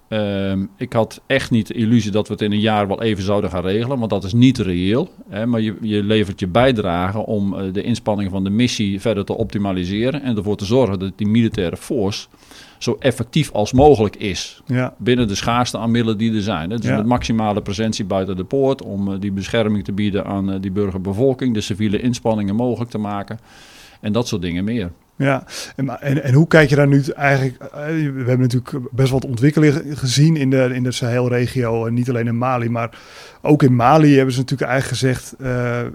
ik 0.77 0.93
had 0.93 1.21
echt 1.27 1.50
niet 1.50 1.67
de 1.67 1.75
illusie 1.75 2.11
dat 2.11 2.27
we 2.27 2.32
het 2.32 2.43
in 2.43 2.53
een 2.53 2.61
jaar 2.61 2.88
wel 2.88 3.03
even 3.03 3.25
zouden 3.25 3.50
gaan 3.50 3.62
regelen, 3.62 3.99
want 3.99 4.11
dat 4.11 4.25
is 4.25 4.32
niet 4.32 4.59
reëel. 4.59 5.09
Hè, 5.29 5.47
maar 5.47 5.61
je, 5.61 5.77
je, 5.81 6.03
levert 6.03 6.41
je 6.41 6.47
bijdrage 6.47 7.19
om 7.19 7.73
de 7.73 7.82
inspanningen 7.82 8.31
van 8.31 8.44
de 8.44 8.50
missie 8.50 9.00
verder 9.00 9.25
te 9.25 9.37
optimaliseren 9.37 10.23
en 10.23 10.37
ervoor 10.37 10.56
te 10.56 10.65
zorgen 10.65 10.99
dat 10.99 11.12
die 11.17 11.27
militaire 11.27 11.77
force 11.77 12.27
zo 12.82 12.97
effectief 12.99 13.50
als 13.53 13.73
mogelijk 13.73 14.17
is. 14.17 14.62
Ja. 14.67 14.94
Binnen 14.99 15.29
de 15.29 15.35
schaarste 15.35 15.79
aan 15.79 15.91
middelen 15.91 16.19
die 16.19 16.35
er 16.35 16.43
zijn. 16.43 16.69
Dus 16.69 16.82
Ja. 16.82 16.97
met 16.97 17.06
maximale 17.06 17.62
presentie 17.62 18.05
buiten 18.05 18.37
de 18.37 18.44
poort. 18.44 18.82
Om 18.82 19.09
uh, 19.09 19.21
die 19.21 19.32
bescherming 19.32 19.85
te 19.85 19.93
bieden 19.93 20.25
aan 20.25 20.50
uh, 20.50 20.56
die 20.61 20.71
burgerbevolking. 20.71 21.55
De 21.55 21.61
civiele 21.61 22.00
inspanningen 22.00 22.55
mogelijk 22.55 22.91
te 22.91 22.99
maken. 22.99 23.38
En 24.00 24.12
dat 24.12 24.29
soort 24.29 24.43
dingen 24.43 24.65
meer. 24.65 24.93
Ja, 25.20 25.44
en, 25.76 26.00
en, 26.00 26.22
en, 26.22 26.34
hoe 26.34 26.46
kijk 26.46 26.69
je 26.69 26.76
daar 26.76 26.88
nu 26.88 27.02
eigenlijk? 27.17 27.62
Uh, 27.62 27.70
we 27.87 28.25
hebben 28.26 28.40
natuurlijk 28.40 28.78
best 28.90 29.11
wat 29.11 29.25
ontwikkelingen 29.25 29.96
gezien 29.96 30.36
in 30.36 30.50
de, 30.50 30.70
in 30.74 30.82
de 30.82 30.93
Sahelregio. 30.93 31.86
En 31.86 31.94
niet 31.94 32.08
alleen 32.08 32.27
in 32.27 32.39
Mali, 32.39 32.69
maar 32.69 32.98
ook 33.43 33.62
in 33.62 33.77
Mali 33.77 34.17
hebben 34.17 34.34
ze 34.34 34.41
natuurlijk 34.41 34.70
eigenlijk 34.70 35.00
gezegd: 35.00 35.34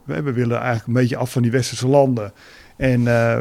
we 0.06 0.32
willen 0.34 0.58
eigenlijk 0.58 0.88
een 0.88 0.94
beetje 0.94 1.18
af 1.18 1.32
van 1.32 1.42
die 1.42 1.52
westerse 1.52 1.88
landen. 1.88 2.32
En 2.76 3.00
uh, 3.00 3.40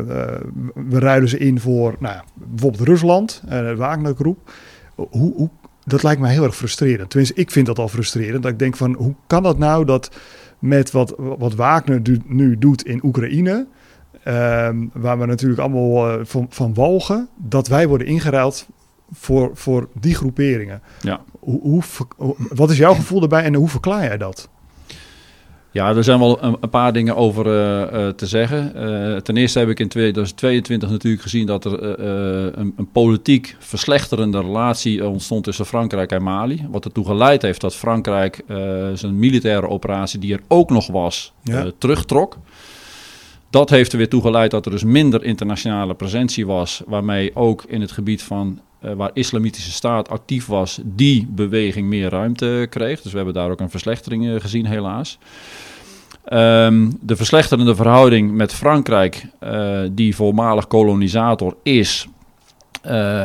we 0.88 0.99
ruilen 0.99 1.29
ze 1.29 1.38
in 1.38 1.61
voor 1.61 1.97
nou, 1.99 2.17
bijvoorbeeld 2.35 2.88
Rusland, 2.88 3.43
uh, 3.45 3.50
de 3.50 3.76
Wagner-groep. 3.76 4.53
Hoe, 4.95 5.09
hoe, 5.11 5.50
dat 5.85 6.03
lijkt 6.03 6.21
me 6.21 6.29
heel 6.29 6.45
erg 6.45 6.57
frustrerend. 6.57 7.11
Tenminste, 7.11 7.41
ik 7.41 7.50
vind 7.50 7.67
dat 7.67 7.79
al 7.79 7.88
frustrerend. 7.88 8.43
Dat 8.43 8.53
ik 8.53 8.59
denk 8.59 8.76
van, 8.76 8.95
hoe 8.95 9.14
kan 9.26 9.43
dat 9.43 9.59
nou 9.59 9.85
dat 9.85 10.11
met 10.59 10.91
wat, 10.91 11.14
wat 11.17 11.55
Wagner 11.55 12.03
nu 12.26 12.59
doet 12.59 12.85
in 12.85 13.00
Oekraïne... 13.05 13.67
Ehm, 14.25 14.87
waar 14.93 15.19
we 15.19 15.26
natuurlijk 15.26 15.61
allemaal 15.61 16.25
van, 16.25 16.47
van 16.50 16.75
walgen... 16.75 17.28
dat 17.37 17.69
wij 17.69 17.88
worden 17.88 18.07
ingeruild 18.07 18.66
voor, 19.12 19.50
voor 19.54 19.88
die 20.00 20.14
groeperingen. 20.14 20.83
Ja. 21.00 21.21
Hoe, 21.40 21.61
hoe, 21.61 21.83
wat 22.54 22.71
is 22.71 22.76
jouw 22.76 22.95
gevoel 22.95 23.21
daarbij 23.21 23.43
en 23.43 23.54
hoe 23.54 23.69
verklaar 23.69 24.02
jij 24.02 24.19
dat? 24.19 24.49
Ja, 25.71 25.95
er 25.95 26.04
zijn 26.04 26.19
wel 26.19 26.43
een, 26.43 26.57
een 26.61 26.71
paar 26.71 26.93
dingen 26.93 27.16
over 27.16 27.47
uh, 27.47 27.93
uh, 27.93 28.09
te 28.09 28.26
zeggen. 28.26 28.73
Uh, 28.76 29.16
ten 29.16 29.37
eerste 29.37 29.59
heb 29.59 29.69
ik 29.69 29.81
in 29.81 29.88
2022 29.88 30.90
natuurlijk 30.90 31.23
gezien 31.23 31.47
dat 31.47 31.64
er 31.64 32.00
een, 32.59 32.73
een, 32.76 32.88
politiek 32.93 33.57
verslechterende 33.59 34.40
relatie 34.40 35.07
ontstond 35.09 35.45
tussen 35.45 35.66
Frankrijk 35.66 36.12
en 36.12 36.23
Mali. 36.23 36.66
Wat 36.71 36.85
ertoe 36.85 37.07
geleid 37.07 37.43
heeft 37.43 37.61
dat 37.61 37.75
Frankrijk 37.75 38.43
zijn 38.95 39.19
militaire 39.19 39.69
operatie, 39.69 40.21
die 40.21 40.35
er 40.35 40.43
ook 40.49 40.71
nog 40.71 40.87
was, 40.87 41.33
ja. 41.43 41.71
terugtrok. 41.78 42.38
Dat 43.55 43.71
heeft 43.71 43.93
er 43.93 43.99
weer 43.99 44.09
toe 44.09 44.23
geleid 44.23 44.51
dat 44.51 44.65
er 44.65 44.71
dus 44.71 44.85
minder 44.85 45.25
internationale 45.25 45.95
presentie 45.95 46.47
was, 46.47 46.83
waarmee 46.87 47.37
ook 47.37 47.65
in 47.67 47.81
het 47.81 47.93
gebied 47.93 48.23
van 48.23 48.61
uh, 48.85 48.93
waar 48.93 49.11
islamitische 49.13 49.71
staat 49.71 50.09
actief 50.09 50.47
was, 50.47 50.81
die 50.85 51.27
beweging 51.31 51.89
meer 51.89 52.11
ruimte 52.11 52.67
kreeg. 52.71 53.01
Dus 53.01 53.11
we 53.11 53.17
hebben 53.17 53.35
daar 53.35 53.51
ook 53.51 53.61
een 53.61 53.71
verslechtering 53.71 54.25
uh, 54.25 54.41
gezien, 54.41 54.67
helaas. 54.67 55.19
Um, 56.33 56.99
de 57.01 57.17
verslechterende 57.17 57.75
verhouding 57.75 58.33
met 58.33 58.55
Frankrijk, 58.55 59.27
uh, 59.43 59.81
die 59.91 60.17
voormalig 60.17 60.67
kolonisator 60.67 61.57
is, 61.63 62.09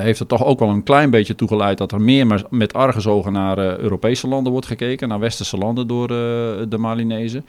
heeft 0.01 0.19
er 0.19 0.27
toch 0.27 0.45
ook 0.45 0.59
wel 0.59 0.69
een 0.69 0.83
klein 0.83 1.09
beetje 1.09 1.35
toegeleid 1.35 1.77
dat 1.77 1.91
er 1.91 2.01
meer 2.01 2.45
met 2.49 2.73
argusogen 2.73 3.31
naar 3.31 3.79
Europese 3.79 4.27
landen 4.27 4.51
wordt 4.51 4.67
gekeken, 4.67 5.07
naar 5.07 5.19
westerse 5.19 5.57
landen 5.57 5.87
door 5.87 6.07
de 6.07 6.77
Malinezen. 6.77 7.45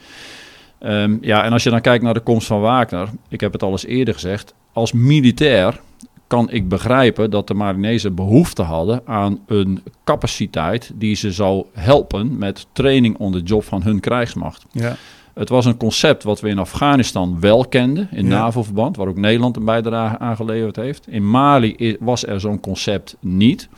Um, 0.85 1.17
ja, 1.21 1.43
en 1.43 1.51
als 1.51 1.63
je 1.63 1.69
dan 1.69 1.81
kijkt 1.81 2.03
naar 2.03 2.13
de 2.13 2.19
komst 2.19 2.47
van 2.47 2.61
Wagner, 2.61 3.09
ik 3.29 3.39
heb 3.41 3.53
het 3.53 3.63
al 3.63 3.71
eens 3.71 3.85
eerder 3.85 4.13
gezegd, 4.13 4.53
als 4.73 4.91
militair 4.91 5.79
kan 6.27 6.49
ik 6.51 6.69
begrijpen 6.69 7.29
dat 7.29 7.47
de 7.47 7.53
Marinese 7.53 8.11
behoefte 8.11 8.61
hadden 8.61 9.01
aan 9.05 9.39
een 9.47 9.83
capaciteit 10.03 10.91
die 10.95 11.15
ze 11.15 11.31
zou 11.31 11.65
helpen 11.73 12.37
met 12.37 12.67
training 12.71 13.17
on 13.17 13.31
the 13.31 13.41
job 13.41 13.63
van 13.63 13.83
hun 13.83 13.99
krijgsmacht. 13.99 14.65
Ja. 14.71 14.95
Het 15.33 15.49
was 15.49 15.65
een 15.65 15.77
concept 15.77 16.23
wat 16.23 16.39
we 16.39 16.49
in 16.49 16.59
Afghanistan 16.59 17.39
wel 17.39 17.65
kenden, 17.65 18.07
in 18.11 18.27
Ja. 18.27 18.37
NAVO-verband, 18.37 18.95
waar 18.97 19.07
ook 19.07 19.17
Nederland 19.17 19.55
een 19.55 19.65
bijdrage 19.65 20.17
aan 20.17 20.35
geleverd 20.35 20.75
heeft. 20.75 21.07
In 21.07 21.29
Mali 21.29 21.97
was 21.99 22.25
er 22.25 22.39
zo'n 22.39 22.59
concept 22.59 23.17
niet. 23.19 23.69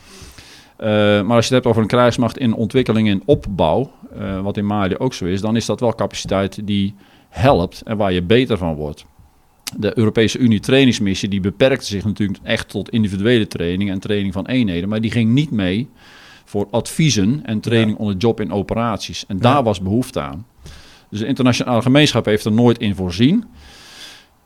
Eh, 0.83 0.89
maar 1.21 1.35
als 1.35 1.47
je 1.47 1.53
het 1.53 1.63
hebt 1.63 1.65
over 1.65 1.81
een 1.81 1.87
krijgsmacht 1.87 2.37
in 2.37 2.53
ontwikkeling 2.53 3.09
en 3.09 3.21
opbouw, 3.25 3.91
eh, 4.17 4.41
wat 4.41 4.57
in 4.57 4.65
Mali 4.65 4.95
ook 4.97 5.13
zo 5.13 5.25
is, 5.25 5.41
dan 5.41 5.55
is 5.55 5.65
dat 5.65 5.79
wel 5.79 5.95
capaciteit 5.95 6.67
die 6.67 6.95
helpt 7.29 7.81
en 7.85 7.97
waar 7.97 8.13
je 8.13 8.21
beter 8.23 8.57
van 8.57 8.75
wordt. 8.75 9.05
De 9.77 9.97
Europese 9.97 10.37
Unie 10.37 10.59
trainingsmissie 10.59 11.29
die 11.29 11.39
beperkte 11.39 11.85
zich 11.85 12.05
natuurlijk 12.05 12.39
echt 12.43 12.69
tot 12.69 12.89
individuele 12.89 13.47
training 13.47 13.89
en 13.89 13.99
training 13.99 14.33
van 14.33 14.45
eenheden, 14.45 14.89
maar 14.89 15.01
die 15.01 15.11
ging 15.11 15.31
niet 15.31 15.51
mee 15.51 15.89
voor 16.45 16.67
adviezen 16.71 17.41
en 17.45 17.59
training 17.59 17.97
on 17.97 18.11
the 18.11 18.17
job 18.17 18.39
in 18.39 18.51
operaties. 18.51 19.25
En 19.27 19.37
daar 19.37 19.55
Ja. 19.55 19.63
was 19.63 19.81
behoefte 19.81 20.21
aan. 20.21 20.45
Dus 21.09 21.19
de 21.19 21.25
internationale 21.27 21.81
gemeenschap 21.81 22.25
heeft 22.25 22.45
er 22.45 22.51
nooit 22.51 22.77
in 22.77 22.95
voorzien. 22.95 23.45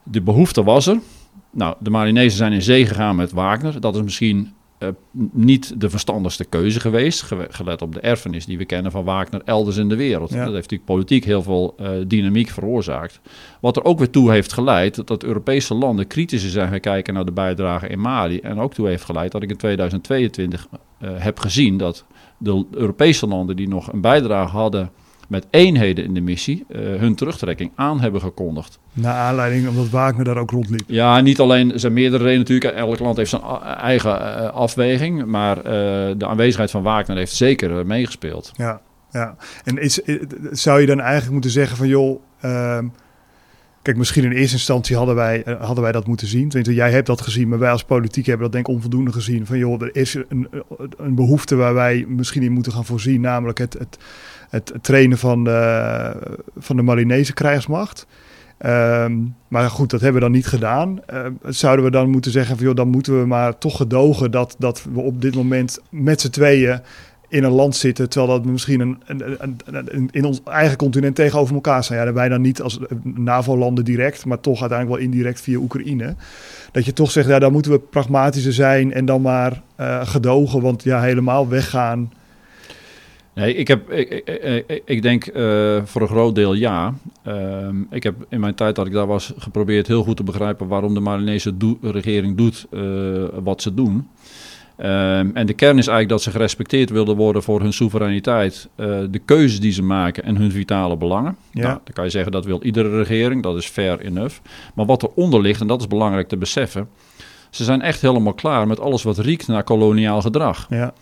De 0.04 0.22
behoefte 0.22 0.64
was 0.64 0.88
er. 0.88 1.00
Nou, 1.52 1.76
de 1.80 1.90
Marinezen 1.90 2.38
zijn 2.38 2.54
in 2.54 2.62
zee 2.62 2.86
gegaan 2.86 3.16
met 3.16 3.32
Wagner. 3.32 3.80
Dat 3.82 3.96
is 3.96 4.02
misschien 4.02 4.54
eh, 4.78 4.88
niet 5.32 5.82
de 5.82 5.90
verstandigste 5.90 6.46
keuze 6.46 6.80
geweest, 6.80 7.22
ge- 7.22 7.48
gelet 7.50 7.82
op 7.82 7.94
de 7.94 8.00
erfenis 8.00 8.46
die 8.46 8.58
we 8.58 8.66
kennen 8.66 8.92
van 8.92 9.04
Wagner 9.04 9.42
elders 9.46 9.78
in 9.78 9.90
de 9.90 9.96
wereld. 9.96 10.30
Ja. 10.30 10.36
Dat 10.36 10.46
heeft 10.54 10.72
natuurlijk 10.72 10.86
politiek 10.86 11.24
heel 11.24 11.42
veel 11.44 11.74
eh, 11.78 11.90
dynamiek 12.08 12.50
veroorzaakt. 12.50 13.20
Wat 13.62 13.76
er 13.78 13.84
ook 13.84 13.98
weer 14.00 14.10
toe 14.10 14.32
heeft 14.32 14.54
geleid 14.54 15.08
dat 15.08 15.24
Europese 15.24 15.74
landen 15.74 16.08
kritischer 16.08 16.50
zijn 16.52 16.70
gaan 16.70 16.80
kijken 16.80 17.14
naar 17.14 17.26
de 17.26 17.32
bijdrage 17.32 17.88
in 17.88 18.00
Mali. 18.00 18.40
En 18.40 18.60
ook 18.60 18.74
toe 18.74 18.88
heeft 18.88 19.04
geleid 19.06 19.32
dat 19.32 19.44
ik 19.44 19.50
in 19.50 19.58
2022 19.58 20.68
eh, 21.00 21.10
heb 21.14 21.40
gezien 21.40 21.78
dat 21.78 22.06
de 22.38 22.66
Europese 22.72 23.28
landen 23.28 23.56
die 23.56 23.68
nog 23.68 23.94
een 23.94 24.02
bijdrage 24.02 24.56
hadden 24.56 24.90
met 25.28 25.48
eenheden 25.50 26.06
in 26.06 26.14
de 26.14 26.22
missie, 26.22 26.66
eh, 26.70 26.80
hun 26.80 27.16
terugtrekking 27.16 27.72
aan 27.76 28.00
hebben 28.00 28.22
gekondigd. 28.22 28.80
Naar 28.94 29.14
aanleiding 29.14 29.68
omdat 29.68 29.90
Wagner 29.90 30.26
daar 30.26 30.38
ook 30.38 30.52
rondliep. 30.52 30.84
Ja, 30.88 31.22
niet 31.22 31.40
alleen, 31.40 31.74
er 31.74 31.80
zijn 31.80 31.94
meerdere 31.94 32.24
redenen 32.24 32.48
natuurlijk. 32.48 32.76
Elk 32.76 33.00
land 33.00 33.18
heeft 33.18 33.30
zijn 33.30 33.42
eigen 33.78 34.38
eh, 34.38 34.50
afweging. 34.50 35.26
Maar 35.26 35.58
eh, 35.58 35.64
de 36.18 36.28
aanwezigheid 36.28 36.72
van 36.72 36.84
Wagner 36.84 37.18
heeft 37.18 37.36
zeker 37.36 37.86
meegespeeld. 37.86 38.52
Ja, 38.56 38.82
ja. 39.12 39.36
En 39.64 39.78
is, 39.78 40.02
zou 40.52 40.80
je 40.80 40.86
dan 40.86 41.00
eigenlijk 41.00 41.32
moeten 41.32 41.52
zeggen 41.52 41.78
van 41.78 41.88
joh, 41.88 42.22
ehm, 42.40 42.88
kijk, 43.82 43.98
misschien 43.98 44.24
in 44.24 44.32
eerste 44.32 44.56
instantie 44.56 44.96
hadden 44.96 45.16
wij, 45.16 45.44
hadden 45.60 45.84
wij 45.84 45.92
dat 45.92 46.08
moeten 46.08 46.28
zien. 46.28 46.50
Tenminste, 46.50 46.74
jij 46.74 46.92
hebt 46.92 47.08
dat 47.08 47.22
gezien, 47.22 47.48
maar 47.48 47.60
wij 47.60 47.72
als 47.72 47.84
politiek 47.84 48.26
hebben 48.26 48.44
dat 48.44 48.52
denk 48.52 48.68
ik 48.68 48.74
onvoldoende 48.74 49.12
gezien. 49.12 49.46
Van 49.46 49.58
joh, 49.58 49.82
er 49.82 49.96
is 49.96 50.18
een, 50.30 50.48
een 50.98 51.16
behoefte 51.16 51.56
waar 51.56 51.74
wij 51.74 52.06
misschien 52.08 52.44
in 52.44 52.52
moeten 52.52 52.72
gaan 52.72 52.86
voorzien, 52.86 53.22
namelijk 53.22 53.58
het, 53.58 53.74
het, 53.74 53.98
het 54.50 54.74
trainen 54.82 55.18
van 55.18 55.44
de, 55.44 56.12
van 56.58 56.76
de 56.76 56.82
Marinese 56.82 57.34
krijgsmacht. 57.34 58.08
Ehm, 58.58 59.16
maar 59.48 59.70
goed, 59.70 59.90
dat 59.90 60.02
hebben 60.02 60.22
we 60.22 60.28
dan 60.28 60.36
niet 60.36 60.48
gedaan. 60.48 61.00
Ehm, 61.06 61.32
zouden 61.46 61.86
we 61.86 61.92
dan 61.92 62.10
moeten 62.10 62.32
zeggen 62.32 62.56
van 62.56 62.66
joh, 62.66 62.76
dan 62.76 62.88
moeten 62.88 63.20
we 63.20 63.26
maar 63.26 63.58
toch 63.58 63.78
gedogen 63.78 64.32
dat, 64.32 64.56
dat 64.60 64.86
we 64.94 65.00
op 65.00 65.22
dit 65.22 65.36
moment 65.36 65.80
met 65.90 66.22
z'n 66.22 66.30
tweeën 66.30 66.82
in 67.30 67.44
een 67.44 67.52
land 67.52 67.76
zitten, 67.76 68.10
terwijl 68.10 68.32
dat 68.32 68.52
misschien 68.52 68.80
een, 68.80 68.98
een, 69.06 70.10
in 70.12 70.26
ons 70.26 70.42
eigen 70.44 70.78
continent 70.78 71.16
tegenover 71.16 71.56
elkaar 71.56 71.84
staan. 71.84 71.98
Ja, 71.98 72.14
wij 72.14 72.30
dan 72.30 72.42
niet 72.42 72.62
als 72.62 72.80
NAVO-landen 73.04 73.86
direct, 73.86 74.26
maar 74.26 74.40
toch 74.40 74.60
uiteindelijk 74.60 75.00
wel 75.00 75.10
indirect 75.10 75.42
via 75.42 75.58
Oekraïne. 75.58 76.16
Dat 76.72 76.86
je 76.86 76.94
toch 76.94 77.12
zegt, 77.12 77.28
ja, 77.28 77.40
dan 77.40 77.52
moeten 77.52 77.72
we 77.72 77.80
pragmatischer 77.80 78.54
zijn 78.54 78.94
en 78.94 79.06
dan 79.06 79.22
maar 79.22 79.62
eh, 79.76 80.08
gedogen, 80.08 80.62
want 80.62 80.84
ja, 80.84 81.02
helemaal 81.02 81.48
weggaan. 81.48 82.12
Nee, 83.38 83.56
ik, 83.56 83.68
heb, 83.68 83.92
ik, 83.92 84.10
ik, 84.68 84.82
ik- 84.86 85.02
denk 85.02 85.26
eh, 85.26 85.78
voor 85.84 86.02
een 86.02 86.08
groot 86.08 86.36
deel 86.36 86.54
ja. 86.54 86.94
Ehm, 87.24 87.76
ik 87.90 88.04
heb 88.04 88.16
in 88.30 88.40
mijn 88.40 88.56
tijd 88.56 88.76
dat 88.76 88.86
ik 88.86 88.94
daar 88.94 89.08
was 89.08 89.34
geprobeerd 89.38 89.88
heel 89.88 90.04
goed 90.04 90.18
te 90.18 90.24
begrijpen 90.24 90.68
waarom 90.68 90.94
de 90.94 91.00
Marinese 91.00 91.54
regering 91.82 92.38
doet 92.38 92.66
eh, 92.72 92.82
wat 93.44 93.62
ze 93.62 93.74
doen. 93.74 94.08
Ehm, 94.78 95.30
en 95.34 95.46
de 95.46 95.54
kern 95.54 95.78
is 95.78 95.88
eigenlijk 95.88 96.10
dat 96.10 96.22
ze 96.22 96.32
gerespecteerd 96.32 96.90
wilden 96.90 97.16
worden 97.16 97.44
voor 97.44 97.62
hun 97.62 97.74
soevereiniteit, 97.74 98.68
eh, 98.76 99.00
de 99.12 99.20
keuzes 99.26 99.60
die 99.60 99.72
ze 99.72 99.84
maken 99.84 100.24
en 100.24 100.36
hun 100.38 100.52
vitale 100.52 100.98
belangen. 100.98 101.38
Ja. 101.52 101.62
Nou, 101.62 101.80
dan 101.84 101.94
kan 101.94 102.04
je 102.04 102.10
zeggen 102.10 102.32
dat 102.32 102.46
wil 102.46 102.64
iedere 102.64 102.98
regering, 102.98 103.44
dat 103.44 103.58
is 103.58 103.66
fair 103.66 104.00
enough. 104.02 104.36
Maar 104.76 104.86
wat 104.86 105.04
eronder 105.04 105.42
ligt, 105.42 105.62
en 105.62 105.68
dat 105.68 105.80
is 105.80 105.88
belangrijk 105.88 106.28
te 106.28 106.38
beseffen, 106.38 106.88
ze 107.50 107.64
zijn 107.64 107.82
echt 107.82 108.02
helemaal 108.02 108.34
klaar 108.34 108.68
met 108.68 108.80
alles 108.80 109.04
wat 109.04 109.18
riekt 109.18 109.48
naar 109.48 109.64
koloniaal 109.64 110.22
gedrag. 110.22 110.66
Ja, 110.70 110.94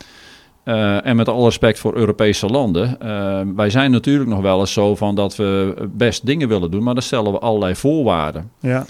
Uh, 0.65 1.05
en 1.05 1.15
met 1.15 1.29
alle 1.29 1.45
respect 1.45 1.79
voor 1.79 1.95
Europese 1.95 2.45
landen. 2.45 2.97
uh, 3.03 3.41
wij 3.55 3.69
zijn 3.69 3.91
natuurlijk 3.91 4.29
nog 4.29 4.41
wel 4.41 4.59
eens 4.59 4.73
zo 4.73 4.95
van 4.95 5.15
dat 5.15 5.35
we 5.35 5.75
best 5.91 6.25
dingen 6.25 6.47
willen 6.47 6.71
doen, 6.71 6.83
maar 6.83 6.93
dan 6.93 7.03
stellen 7.03 7.31
we 7.31 7.39
allerlei 7.39 7.75
voorwaarden. 7.75 8.51
ja, 8.59 8.85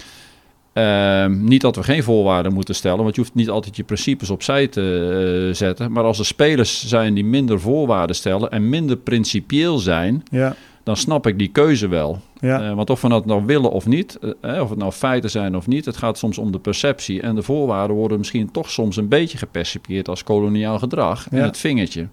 Uh, 0.76 1.26
niet 1.26 1.60
dat 1.60 1.76
we 1.76 1.82
geen 1.82 2.02
voorwaarden 2.02 2.52
moeten 2.52 2.74
stellen, 2.74 3.02
want 3.02 3.14
je 3.14 3.20
hoeft 3.20 3.34
niet 3.34 3.50
altijd 3.50 3.76
je 3.76 3.84
principes 3.84 4.30
opzij 4.30 4.66
te 4.66 5.46
uh, 5.48 5.54
zetten. 5.54 5.92
Maar 5.92 6.04
als 6.04 6.18
er 6.18 6.26
spelers 6.26 6.86
zijn 6.86 7.14
die 7.14 7.24
minder 7.24 7.60
voorwaarden 7.60 8.16
stellen 8.16 8.50
en 8.50 8.68
minder 8.68 8.96
principieel 8.96 9.78
zijn, 9.78 10.22
ja, 10.30 10.54
dan 10.82 10.96
snap 10.96 11.26
ik 11.26 11.38
die 11.38 11.48
keuze 11.48 11.88
wel. 11.88 12.20
Ja. 12.46 12.68
Uh, 12.68 12.74
want 12.74 12.90
of 12.90 13.00
we 13.00 13.08
dat 13.08 13.26
nou 13.26 13.44
willen 13.46 13.70
of 13.70 13.86
niet, 13.86 14.18
uh, 14.20 14.60
of 14.60 14.68
het 14.70 14.78
nou 14.78 14.92
feiten 14.92 15.30
zijn 15.30 15.56
of 15.56 15.66
niet, 15.66 15.84
het 15.84 15.96
gaat 15.96 16.18
soms 16.18 16.38
om 16.38 16.52
de 16.52 16.58
perceptie. 16.58 17.20
En 17.22 17.34
de 17.34 17.42
voorwaarden 17.42 17.96
worden 17.96 18.18
misschien 18.18 18.50
toch 18.50 18.70
soms 18.70 18.96
een 18.96 19.08
beetje 19.08 19.38
gepercipieerd 19.38 20.08
als 20.08 20.22
koloniaal 20.22 20.78
gedrag. 20.78 21.26
Ja. 21.30 21.38
En 21.38 21.44
het 21.44 21.58
vingertje. 21.58 22.06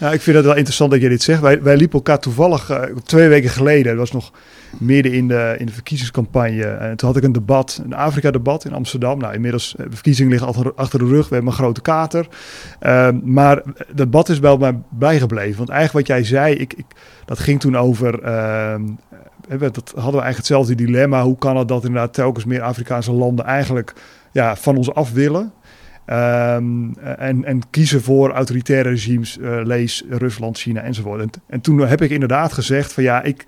Nou, 0.00 0.14
ik 0.14 0.20
vind 0.20 0.36
het 0.36 0.44
wel 0.44 0.54
interessant 0.54 0.90
dat 0.90 1.00
je 1.00 1.08
dit 1.08 1.22
zegt. 1.22 1.40
Wij, 1.40 1.62
wij 1.62 1.76
liepen 1.76 1.96
elkaar 1.96 2.18
toevallig 2.18 2.70
uh, 2.70 2.82
twee 3.04 3.28
weken 3.28 3.50
geleden, 3.50 3.96
dat 3.96 4.10
was 4.10 4.12
nog 4.12 4.32
midden 4.78 5.12
in 5.12 5.28
de, 5.28 5.54
in 5.58 5.66
de 5.66 5.72
verkiezingscampagne. 5.72 6.64
En 6.64 6.96
toen 6.96 7.08
had 7.08 7.16
ik 7.16 7.24
een 7.24 7.32
debat, 7.32 7.80
een 7.84 7.94
Afrika-debat 7.94 8.64
in 8.64 8.72
Amsterdam. 8.72 9.18
Nou, 9.18 9.34
inmiddels, 9.34 9.74
de 9.76 9.86
verkiezingen 9.90 10.30
liggen 10.30 10.48
achter, 10.48 10.72
achter 10.74 10.98
de 10.98 11.06
rug. 11.06 11.28
We 11.28 11.34
hebben 11.34 11.52
een 11.52 11.58
grote 11.58 11.80
kater. 11.80 12.26
Uh, 12.82 13.08
maar 13.22 13.56
het 13.56 13.86
debat 13.94 14.28
is 14.28 14.38
wel 14.38 14.56
mij 14.56 14.78
bijgebleven. 14.88 15.56
Want 15.56 15.68
eigenlijk 15.68 16.08
wat 16.08 16.16
jij 16.16 16.26
zei, 16.26 16.54
ik, 16.54 16.74
ik, 16.74 16.86
dat 17.24 17.38
ging 17.38 17.60
toen 17.60 17.76
over... 17.76 18.20
Dat 19.48 19.92
hadden 19.94 19.94
we 19.94 20.00
eigenlijk 20.02 20.36
hetzelfde 20.36 20.74
dilemma. 20.74 21.22
Hoe 21.22 21.38
kan 21.38 21.56
het 21.56 21.68
dat 21.68 21.84
inderdaad 21.84 22.14
telkens 22.14 22.44
meer 22.44 22.62
Afrikaanse 22.62 23.12
landen 23.12 23.44
eigenlijk 23.44 23.92
ja, 24.32 24.56
van 24.56 24.76
ons 24.76 24.94
af 24.94 25.12
willen? 25.12 25.52
Um, 26.10 26.94
en, 26.98 27.44
en, 27.44 27.60
kiezen 27.70 28.02
voor 28.02 28.30
autoritaire 28.30 28.88
regimes, 28.88 29.38
uh, 29.38 29.60
lees 29.62 30.04
Rusland, 30.10 30.58
China 30.58 30.80
enzovoort. 30.80 31.20
En, 31.20 31.30
en, 31.46 31.60
toen 31.60 31.78
heb 31.78 32.02
ik 32.02 32.10
inderdaad 32.10 32.52
gezegd 32.52 32.92
van 32.92 33.02
ja, 33.02 33.22
ik, 33.22 33.46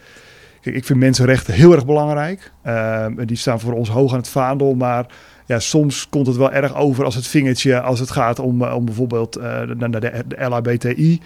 ik 0.61 0.85
vind 0.85 0.99
mensenrechten 0.99 1.55
heel 1.55 1.73
erg 1.73 1.87
belangrijk. 1.87 2.53
Uh, 2.67 3.07
die 3.25 3.37
staan 3.37 3.61
voor 3.61 3.73
ons 3.73 3.89
hoog 3.89 4.13
aan 4.13 4.19
het 4.19 4.29
vaandel, 4.29 4.75
maar 4.75 5.07
ja, 5.47 5.59
soms 5.59 6.09
komt 6.09 6.27
het 6.27 6.37
wel 6.37 6.53
erg 6.53 6.75
over 6.77 7.05
als 7.05 7.15
het 7.15 7.27
vingertje, 7.27 7.81
als 7.81 8.01
het 8.01 8.11
gaat 8.11 8.39
om, 8.39 8.63
om 8.63 8.85
bijvoorbeeld 8.85 9.39
uh, 9.39 9.61
de, 9.61 9.91
de, 9.91 10.25
de 10.27 10.45
LHBTI. 10.45 11.21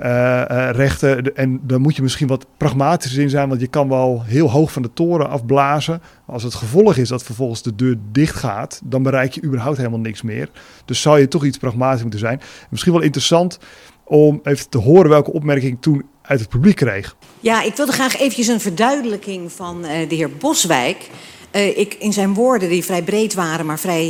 Uh, 0.00 0.08
uh, 0.08 0.68
rechten. 0.70 1.36
En 1.36 1.60
daar 1.62 1.80
moet 1.80 1.96
je 1.96 2.02
misschien 2.02 2.26
wat 2.26 2.46
pragmatischer 2.56 3.22
in 3.22 3.30
zijn, 3.30 3.48
want 3.48 3.60
je 3.60 3.66
kan 3.66 3.88
wel 3.88 4.22
heel 4.26 4.50
hoog 4.50 4.72
van 4.72 4.82
de 4.82 4.92
toren 4.92 5.28
afblazen. 5.28 6.02
Als 6.26 6.42
het 6.42 6.54
gevolg 6.54 6.96
is 6.96 7.08
dat 7.08 7.22
vervolgens 7.22 7.62
de 7.62 7.74
deur 7.74 7.96
dicht 8.12 8.36
gaat, 8.36 8.80
dan 8.84 9.02
bereik 9.02 9.32
je 9.32 9.42
überhaupt 9.42 9.76
helemaal 9.76 9.98
niks 9.98 10.22
meer. 10.22 10.48
Dus 10.84 11.00
zou 11.00 11.18
je 11.20 11.28
toch 11.28 11.44
iets 11.44 11.58
pragmatisch 11.58 12.02
moeten 12.02 12.20
zijn. 12.20 12.40
Misschien 12.70 12.92
wel 12.92 13.02
interessant 13.02 13.58
om 14.04 14.40
even 14.42 14.68
te 14.68 14.78
horen 14.78 15.10
welke 15.10 15.32
opmerking 15.32 15.76
toen 15.80 16.04
uit 16.22 16.40
het 16.40 16.48
publiek 16.48 16.76
kreeg. 16.76 17.16
Ja, 17.40 17.62
ik 17.62 17.76
wilde 17.76 17.92
graag 17.92 18.16
eventjes 18.16 18.46
een 18.46 18.60
verduidelijking 18.60 19.52
van 19.52 19.84
uh, 19.84 20.08
de 20.08 20.14
heer 20.14 20.30
Boswijk. 20.30 21.10
Ik, 21.50 21.94
in 21.94 22.12
zijn 22.12 22.34
woorden, 22.34 22.68
die 22.68 22.84
vrij 22.84 23.02
breed 23.02 23.34
waren, 23.34 23.66
maar 23.66 23.78
vrij 23.78 24.08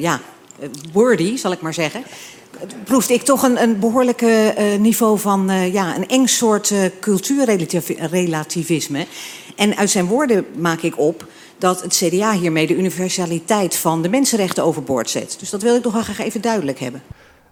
ja, 0.00 0.20
wordy, 0.92 1.36
zal 1.36 1.52
ik 1.52 1.60
maar 1.60 1.74
zeggen 1.74 2.02
proefde 2.84 3.14
ik 3.14 3.22
toch 3.22 3.42
een, 3.42 3.62
een 3.62 3.78
uh, 4.22 4.78
niveau 4.78 5.18
van 5.18 5.50
uh, 5.50 5.72
ja, 5.72 5.96
een 5.96 6.08
eng 6.08 6.26
soort 6.26 6.70
uh, 6.70 6.78
cultuurrelativisme. 7.00 9.06
En 9.56 9.76
uit 9.76 9.90
zijn 9.90 10.06
woorden 10.06 10.44
maak 10.56 10.80
ik 10.80 10.98
op 10.98 11.26
dat 11.58 11.82
het 11.82 11.96
CDA 11.96 12.32
hiermee 12.32 12.66
de 12.66 12.76
universaliteit 12.76 13.76
van 13.76 14.02
de 14.02 14.08
mensenrechten 14.08 14.64
overboord 14.64 15.10
zet. 15.10 15.36
Dus 15.38 15.50
dat 15.50 15.62
wil 15.62 15.76
ik 15.76 15.82
toch 15.82 15.92
wel 15.92 16.02
graag 16.02 16.20
even 16.20 16.40
duidelijk 16.40 16.78
hebben. 16.78 17.02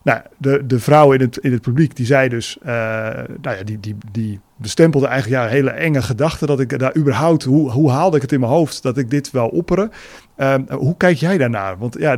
Nou, 0.03 0.21
de, 0.39 0.67
de 0.67 0.79
vrouw 0.79 1.13
in 1.13 1.21
het, 1.21 1.37
in 1.37 1.53
het 1.53 1.63
publiek 1.63 1.97
die 1.97 2.07
zei 2.07 2.29
dus, 2.29 2.57
nou 2.63 3.27
ja, 3.43 3.63
die, 3.65 3.81
die, 3.81 3.97
die 4.13 4.41
bestempelde 4.57 5.07
eigenlijk 5.07 5.43
ja, 5.43 5.49
hele 5.49 5.71
enge 5.71 6.03
gedachten 6.03 6.47
dat 6.47 6.61
ik 6.61 6.79
daar 6.79 6.97
überhaupt, 6.97 7.43
hoe, 7.43 7.71
hoe 7.71 7.91
haalde 7.91 8.17
ik 8.17 8.23
het 8.23 8.33
in 8.33 8.41
mijn 8.41 8.53
hoofd 8.53 8.83
dat 8.83 8.99
ik 8.99 9.11
dit 9.11 9.31
wel 9.31 9.49
opperen? 9.49 9.93
Uh, 10.37 10.55
hoe 10.69 10.97
kijk 10.97 11.17
jij 11.17 11.39
daarnaar? 11.39 11.79
Want 11.79 11.97
ja, 11.99 12.17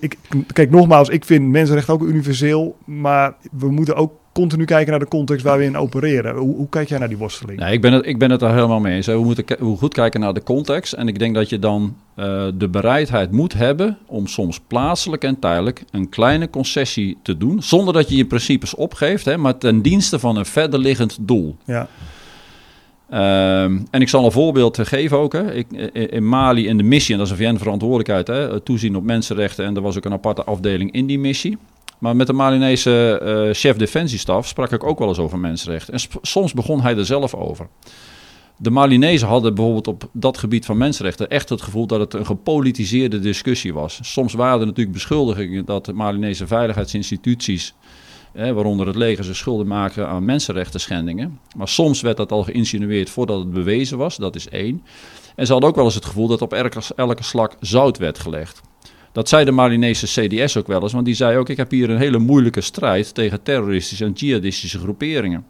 ik, 0.00 0.16
kijk, 0.52 0.70
nogmaals, 0.70 1.08
ik 1.08 1.24
vind 1.24 1.48
mensenrechten 1.48 1.94
ook 1.94 2.02
universeel, 2.02 2.76
maar 2.84 3.34
we 3.50 3.70
moeten 3.70 3.96
ook 3.96 4.12
continu 4.32 4.64
kijken 4.64 4.90
naar 4.90 5.00
de 5.00 5.08
context 5.08 5.44
waar 5.44 5.58
we 5.58 5.64
in 5.64 5.76
opereren. 5.76 6.36
Hoe, 6.36 6.56
hoe 6.56 6.68
kijk 6.68 6.88
jij 6.88 6.98
naar 6.98 7.08
die 7.08 7.16
worsteling? 7.16 7.58
Nee, 7.58 7.72
ik, 7.72 7.80
ben 7.80 7.92
het, 7.92 8.06
ik 8.06 8.18
ben 8.18 8.30
het 8.30 8.40
daar 8.40 8.54
helemaal 8.54 8.80
mee 8.80 8.94
eens. 8.94 9.06
We 9.06 9.24
moeten 9.24 9.44
we 9.46 9.76
goed 9.76 9.94
kijken 9.94 10.20
naar 10.20 10.34
de 10.34 10.42
context. 10.42 10.92
En 10.92 11.08
ik 11.08 11.18
denk 11.18 11.34
dat 11.34 11.48
je 11.48 11.58
dan 11.58 11.96
uh, 12.16 12.46
de 12.54 12.68
bereidheid 12.68 13.30
moet 13.30 13.52
hebben 13.52 13.98
om 14.06 14.26
soms 14.26 14.60
plaatselijk 14.60 15.24
en 15.24 15.38
tijdelijk 15.38 15.84
een 15.90 16.08
kleine 16.08 16.50
concessie 16.50 17.18
te 17.22 17.36
doen. 17.36 17.62
Zonder 17.62 17.94
dat 17.94 18.08
je 18.08 18.16
je 18.16 18.26
principes 18.26 18.74
opgeeft, 18.74 19.24
hè, 19.24 19.36
maar 19.36 19.58
ten 19.58 19.82
dienste 19.82 20.18
van 20.18 20.36
een 20.36 20.46
verder 20.46 20.78
liggend 20.78 21.18
doel. 21.20 21.56
Ja. 21.64 21.88
Ehm, 23.12 23.78
en 23.90 24.00
ik 24.00 24.08
zal 24.08 24.24
een 24.24 24.32
voorbeeld 24.32 24.78
geven 24.88 25.18
ook. 25.18 25.32
Hè. 25.32 25.54
Ik, 25.54 25.70
in 25.92 26.28
Mali 26.28 26.66
in 26.66 26.76
de 26.76 26.82
missie, 26.82 27.12
en 27.12 27.18
dat 27.18 27.30
is 27.30 27.38
een 27.38 27.46
VN-verantwoordelijkheid, 27.46 28.64
toezien 28.64 28.96
op 28.96 29.04
mensenrechten. 29.04 29.64
En 29.64 29.76
er 29.76 29.82
was 29.82 29.96
ook 29.96 30.04
een 30.04 30.12
aparte 30.12 30.44
afdeling 30.44 30.92
in 30.92 31.06
die 31.06 31.18
missie. 31.18 31.58
Maar 31.98 32.16
met 32.16 32.26
de 32.26 32.32
Malinese 32.32 33.20
uh, 33.22 33.54
chef 33.54 33.76
defensiestaf 33.76 34.46
sprak 34.46 34.72
ik 34.72 34.84
ook 34.84 34.98
wel 34.98 35.08
eens 35.08 35.18
over 35.18 35.38
mensenrechten. 35.38 35.94
En 35.94 36.00
soms 36.22 36.52
begon 36.52 36.80
hij 36.80 36.96
er 36.96 37.06
zelf 37.06 37.34
over. 37.34 37.68
De 38.56 38.70
Malinezen 38.70 39.28
hadden 39.28 39.54
bijvoorbeeld 39.54 39.86
op 39.86 40.08
dat 40.12 40.38
gebied 40.38 40.64
van 40.64 40.76
mensenrechten 40.76 41.28
echt 41.30 41.48
het 41.48 41.62
gevoel 41.62 41.86
dat 41.86 42.00
het 42.00 42.14
een 42.14 42.26
gepolitiseerde 42.26 43.20
discussie 43.20 43.74
was. 43.74 43.98
Soms 44.02 44.32
waren 44.32 44.60
er 44.60 44.66
natuurlijk 44.66 44.96
beschuldigingen 44.96 45.64
dat 45.64 45.84
de 45.84 45.92
Malinese 45.92 46.46
veiligheidsinstituties 46.46 47.74
waaronder 48.32 48.86
het 48.86 48.96
leger 48.96 49.24
zich 49.24 49.36
schulden 49.36 49.66
maken 49.66 50.08
aan 50.08 50.24
mensenrechten 50.24 50.80
schendingen. 50.80 51.38
Maar 51.56 51.68
soms 51.68 52.00
werd 52.00 52.16
dat 52.16 52.32
al 52.32 52.42
geïnsinueerd 52.42 53.10
voordat 53.10 53.38
het 53.38 53.50
bewezen 53.50 53.98
was, 53.98 54.16
dat 54.16 54.34
is 54.34 54.48
één. 54.48 54.82
En 55.36 55.46
ze 55.46 55.52
hadden 55.52 55.70
ook 55.70 55.76
wel 55.76 55.84
eens 55.84 55.94
het 55.94 56.04
gevoel 56.04 56.26
dat 56.26 56.42
op 56.42 56.52
elke, 56.52 56.80
elke 56.96 57.22
slak 57.22 57.56
zout 57.60 57.98
werd 57.98 58.18
gelegd. 58.18 58.60
Dat 59.12 59.28
zei 59.28 59.44
de 59.44 59.50
Malinese 59.50 60.06
CDS 60.06 60.56
ook 60.56 60.66
wel 60.66 60.82
eens, 60.82 60.92
want 60.92 61.04
die 61.04 61.14
zei 61.14 61.36
ook: 61.36 61.48
Ik 61.48 61.56
heb 61.56 61.70
hier 61.70 61.90
een 61.90 61.98
hele 61.98 62.18
moeilijke 62.18 62.60
strijd 62.60 63.14
tegen 63.14 63.42
terroristische 63.42 64.04
en 64.04 64.12
jihadistische 64.12 64.78
groeperingen. 64.78 65.46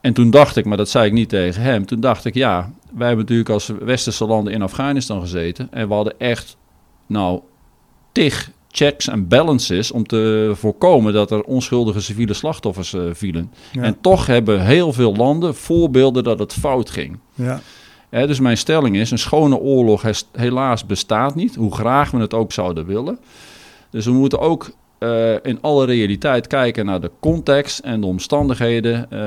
En 0.00 0.12
toen 0.12 0.30
dacht 0.30 0.56
ik, 0.56 0.64
maar 0.64 0.76
dat 0.76 0.88
zei 0.88 1.06
ik 1.06 1.12
niet 1.12 1.28
tegen 1.28 1.62
hem, 1.62 1.86
toen 1.86 2.00
dacht 2.00 2.24
ik: 2.24 2.34
Ja, 2.34 2.72
wij 2.92 3.06
hebben 3.06 3.24
natuurlijk 3.24 3.50
als 3.50 3.66
westerse 3.66 4.26
landen 4.26 4.52
in 4.52 4.62
Afghanistan 4.62 5.20
gezeten 5.20 5.68
en 5.70 5.88
we 5.88 5.94
hadden 5.94 6.18
echt, 6.18 6.56
nou, 7.06 7.40
tig 8.12 8.50
checks 8.72 9.08
en 9.08 9.28
balances 9.28 9.90
om 9.90 10.06
te 10.06 10.52
voorkomen 10.54 11.12
dat 11.12 11.30
er 11.30 11.42
onschuldige 11.42 12.00
civiele 12.00 12.34
slachtoffers 12.34 12.92
uh, 12.92 13.02
vielen. 13.12 13.52
En 13.72 14.00
toch 14.00 14.26
hebben 14.26 14.64
heel 14.64 14.92
veel 14.92 15.16
landen 15.16 15.54
voorbeelden 15.54 16.24
dat 16.24 16.38
het 16.38 16.52
fout 16.52 16.90
ging. 16.90 17.18
Ja. 17.34 17.60
dus 18.10 18.40
mijn 18.40 18.56
stelling 18.56 18.96
is: 18.96 19.10
een 19.10 19.18
schone 19.18 19.58
oorlog 19.58 20.04
helaas 20.32 20.86
bestaat 20.86 21.34
niet, 21.34 21.54
hoe 21.54 21.74
graag 21.74 22.10
we 22.10 22.18
het 22.18 22.34
ook 22.34 22.52
zouden 22.52 22.86
willen. 22.86 23.18
Dus 23.90 24.04
we 24.04 24.12
moeten 24.12 24.38
ook 24.40 24.70
uh, 24.98 25.32
in 25.42 25.58
alle 25.60 25.86
realiteit 25.86 26.46
kijken 26.46 26.86
naar 26.86 27.00
de 27.00 27.10
context 27.20 27.78
en 27.78 28.00
de 28.00 28.06
omstandigheden 28.06 29.06
uh, 29.12 29.18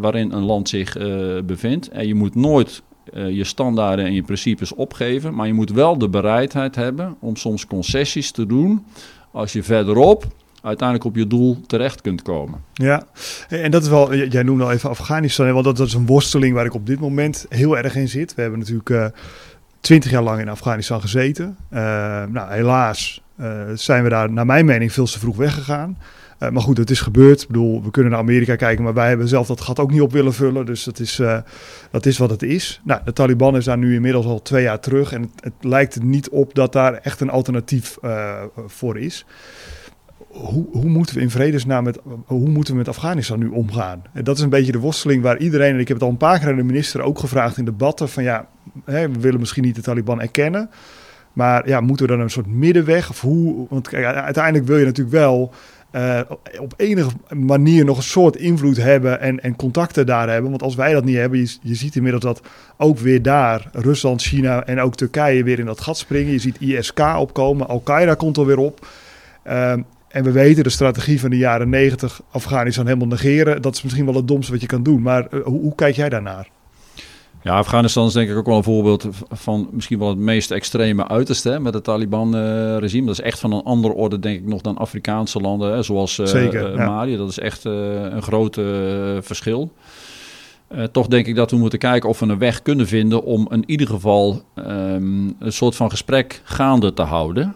waarin 0.00 0.32
een 0.32 0.44
land 0.44 0.68
zich 0.68 0.96
bevindt. 1.44 1.88
En 1.88 2.06
je 2.06 2.14
moet 2.14 2.34
nooit 2.34 2.82
je 3.12 3.44
standaarden 3.44 4.04
en 4.04 4.12
je 4.12 4.22
principes 4.22 4.74
opgeven. 4.74 5.34
Maar 5.34 5.46
je 5.46 5.52
moet 5.52 5.70
wel 5.70 5.98
de 5.98 6.08
bereidheid 6.08 6.74
hebben 6.74 7.16
om 7.18 7.36
soms 7.36 7.66
concessies 7.66 8.30
te 8.30 8.46
doen 8.46 8.84
als 9.30 9.52
je 9.52 9.62
verderop 9.62 10.26
uiteindelijk 10.62 11.08
op 11.08 11.16
je 11.16 11.26
doel 11.26 11.60
terecht 11.66 12.00
kunt 12.00 12.22
komen. 12.22 12.60
Ja, 12.72 13.06
en 13.48 13.70
dat 13.70 13.82
is 13.82 13.88
wel, 13.88 14.14
jij 14.14 14.42
noemde 14.42 14.64
al 14.64 14.72
even 14.72 14.90
Afghanistan, 14.90 15.52
want 15.52 15.64
dat, 15.64 15.76
dat 15.76 15.86
is 15.86 15.94
een 15.94 16.06
worsteling 16.06 16.54
waar 16.54 16.64
ik 16.64 16.74
op 16.74 16.86
dit 16.86 17.00
moment 17.00 17.46
heel 17.48 17.76
erg 17.76 17.96
in 17.96 18.08
zit. 18.08 18.34
We 18.34 18.40
hebben 18.40 18.58
natuurlijk 18.58 18.90
uh, 18.90 19.06
twintig 19.80 20.10
jaar 20.10 20.22
lang 20.22 20.40
in 20.40 20.48
Afghanistan 20.48 21.00
gezeten. 21.00 21.56
Uh, 21.70 21.78
nou, 22.24 22.52
helaas 22.52 23.22
zijn 23.74 24.02
we 24.02 24.08
daar 24.08 24.32
naar 24.32 24.46
mijn 24.46 24.64
mening 24.64 24.92
veel 24.92 25.06
te 25.06 25.18
vroeg 25.18 25.36
weggegaan. 25.36 25.98
Uh, 26.38 26.48
maar 26.48 26.62
goed, 26.62 26.78
het 26.78 26.90
is 26.90 27.00
gebeurd. 27.00 27.40
Ik 27.42 27.46
bedoel, 27.46 27.82
we 27.82 27.90
kunnen 27.90 28.12
naar 28.12 28.20
Amerika 28.20 28.56
kijken, 28.56 28.84
maar 28.84 28.94
wij 28.94 29.08
hebben 29.08 29.28
zelf 29.28 29.46
dat 29.46 29.60
gat 29.60 29.78
ook 29.78 29.90
niet 29.90 30.00
op 30.00 30.12
willen 30.12 30.32
vullen. 30.32 30.66
Dus 30.66 30.84
dat 30.84 30.98
is, 30.98 31.18
uh, 31.18 31.38
dat 31.90 32.06
is 32.06 32.18
wat 32.18 32.30
het 32.30 32.42
is. 32.42 32.80
Nou, 32.84 33.00
de 33.04 33.12
Taliban 33.12 33.56
is 33.56 33.64
daar 33.64 33.78
nu 33.78 33.94
inmiddels 33.94 34.26
al 34.26 34.42
twee 34.42 34.62
jaar 34.62 34.80
terug. 34.80 35.12
En 35.12 35.22
het, 35.22 35.30
het 35.40 35.52
lijkt 35.60 35.94
er 35.94 36.04
niet 36.04 36.28
op 36.28 36.54
dat 36.54 36.72
daar 36.72 36.94
echt 36.94 37.20
een 37.20 37.30
alternatief 37.30 37.96
uh, 38.04 38.42
voor 38.66 38.98
is. 38.98 39.26
Hoe, 40.28 40.66
hoe, 40.72 40.84
moeten 40.84 41.14
we 41.14 41.20
in 41.20 41.30
vredesnaam 41.30 41.84
met, 41.84 41.98
hoe 42.24 42.48
moeten 42.48 42.72
we 42.72 42.78
met 42.78 42.88
Afghanistan 42.88 43.38
nu 43.38 43.48
omgaan? 43.48 44.02
En 44.12 44.24
dat 44.24 44.36
is 44.36 44.42
een 44.42 44.48
beetje 44.48 44.72
de 44.72 44.78
worsteling 44.78 45.22
waar 45.22 45.38
iedereen, 45.38 45.74
en 45.74 45.80
ik 45.80 45.88
heb 45.88 45.96
het 45.96 46.06
al 46.06 46.12
een 46.12 46.16
paar 46.16 46.38
keer 46.38 46.48
aan 46.48 46.56
de 46.56 46.62
minister 46.62 47.00
ook 47.00 47.18
gevraagd 47.18 47.56
in 47.56 47.64
debatten, 47.64 48.08
van 48.08 48.22
ja, 48.22 48.48
hè, 48.84 49.10
we 49.10 49.20
willen 49.20 49.40
misschien 49.40 49.62
niet 49.62 49.74
de 49.74 49.82
Taliban 49.82 50.20
erkennen. 50.20 50.70
Maar 51.32 51.68
ja, 51.68 51.80
moeten 51.80 52.06
we 52.06 52.12
dan 52.12 52.20
een 52.20 52.30
soort 52.30 52.46
middenweg? 52.46 53.10
Of 53.10 53.20
hoe? 53.20 53.66
Want 53.68 53.94
uiteindelijk 53.94 54.66
wil 54.66 54.78
je 54.78 54.84
natuurlijk 54.84 55.16
wel 55.16 55.52
uh, 55.94 56.20
op 56.58 56.74
enige 56.76 57.10
manier 57.28 57.84
nog 57.84 57.96
een 57.96 58.02
soort 58.02 58.36
invloed 58.36 58.76
hebben 58.76 59.20
en, 59.20 59.42
en 59.42 59.56
contacten 59.56 60.06
daar 60.06 60.28
hebben. 60.28 60.50
Want 60.50 60.62
als 60.62 60.74
wij 60.74 60.92
dat 60.92 61.04
niet 61.04 61.16
hebben, 61.16 61.38
je, 61.38 61.74
ziet 61.74 61.96
inmiddels 61.96 62.24
dat 62.24 62.40
ook 62.76 62.98
weer 62.98 63.22
daar 63.22 63.68
Rusland, 63.72 64.22
China 64.22 64.64
en 64.66 64.80
ook 64.80 64.94
Turkije 64.94 65.44
weer 65.44 65.58
in 65.58 65.64
dat 65.64 65.80
gat 65.80 65.98
springen. 65.98 66.32
Je 66.32 66.38
ziet 66.38 66.60
ISK 66.60 67.00
opkomen, 67.18 67.68
Al-Qaeda 67.68 68.14
komt 68.14 68.36
er 68.36 68.46
weer 68.46 68.58
op. 68.58 68.86
Uh, 69.46 69.72
en 70.08 70.24
we 70.24 70.30
weten 70.30 70.62
de 70.62 70.70
strategie 70.70 71.20
van 71.20 71.30
de 71.30 71.36
jaren 71.36 71.68
90 71.68 72.20
Afghanistan 72.30 72.86
helemaal 72.86 73.08
negeren. 73.08 73.62
Dat 73.62 73.74
is 73.74 73.82
misschien 73.82 74.04
wel 74.04 74.14
het 74.14 74.28
domste 74.28 74.52
wat 74.52 74.60
je 74.60 74.66
kan 74.66 74.82
doen. 74.82 75.02
Maar 75.02 75.26
uh, 75.30 75.44
hoe, 75.44 75.60
hoe 75.60 75.74
kijk 75.74 75.96
jij 75.96 76.08
daarnaar? 76.08 76.48
Ja, 77.44 77.56
Afghanistan 77.56 78.06
is 78.06 78.12
denk 78.12 78.30
ik 78.30 78.36
ook 78.36 78.46
wel 78.46 78.56
een 78.56 78.62
voorbeeld 78.62 79.08
van 79.30 79.68
misschien 79.70 79.98
wel 79.98 80.08
het 80.08 80.18
meest 80.18 80.50
extreme 80.50 81.08
uiterste 81.08 81.50
hè, 81.50 81.60
met 81.60 81.74
het 81.74 81.84
Taliban-regime. 81.84 83.06
dat 83.06 83.18
is 83.18 83.24
echt 83.24 83.38
van 83.38 83.52
een 83.52 83.62
andere 83.62 83.94
orde, 83.94 84.18
denk 84.18 84.38
ik, 84.38 84.46
nog 84.46 84.60
dan 84.60 84.76
Afrikaanse 84.76 85.40
landen, 85.40 85.72
hè, 85.72 85.82
zoals 85.82 86.18
uh, 86.18 86.26
Zeker, 86.26 86.72
uh, 86.72 86.86
Mali. 86.86 87.16
Dat 87.16 87.28
is 87.28 87.38
echt 87.38 87.64
uh, 87.64 87.72
een 88.02 88.22
groot 88.22 88.54
verschil. 89.20 89.72
toch 90.92 91.06
denk 91.06 91.26
ik 91.26 91.34
dat 91.34 91.50
we 91.50 91.56
moeten 91.56 91.78
kijken 91.78 92.08
of 92.08 92.18
we 92.18 92.26
een 92.26 92.38
weg 92.38 92.62
kunnen 92.62 92.86
vinden 92.86 93.24
om 93.24 93.48
in 93.50 93.64
ieder 93.66 93.86
geval 93.86 94.42
um, 94.54 95.36
een 95.38 95.52
soort 95.52 95.76
van 95.76 95.90
gesprek 95.90 96.40
gaande 96.44 96.92
te 96.92 97.02
houden. 97.02 97.54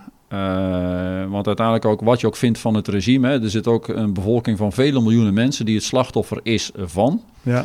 want 1.30 1.46
uiteindelijk 1.46 1.84
ook 1.84 2.00
wat 2.00 2.20
je 2.20 2.26
ook 2.26 2.36
vindt 2.36 2.58
van 2.58 2.74
het 2.74 2.88
regime, 2.88 3.28
hè, 3.28 3.42
er 3.42 3.50
zit 3.50 3.66
ook 3.66 3.88
een 3.88 4.12
bevolking 4.12 4.58
van 4.58 4.72
vele 4.72 5.00
miljoenen 5.00 5.34
mensen 5.34 5.64
die 5.64 5.74
het 5.74 5.84
slachtoffer 5.84 6.40
is 6.42 6.70
van. 6.76 7.22
Ja. 7.42 7.64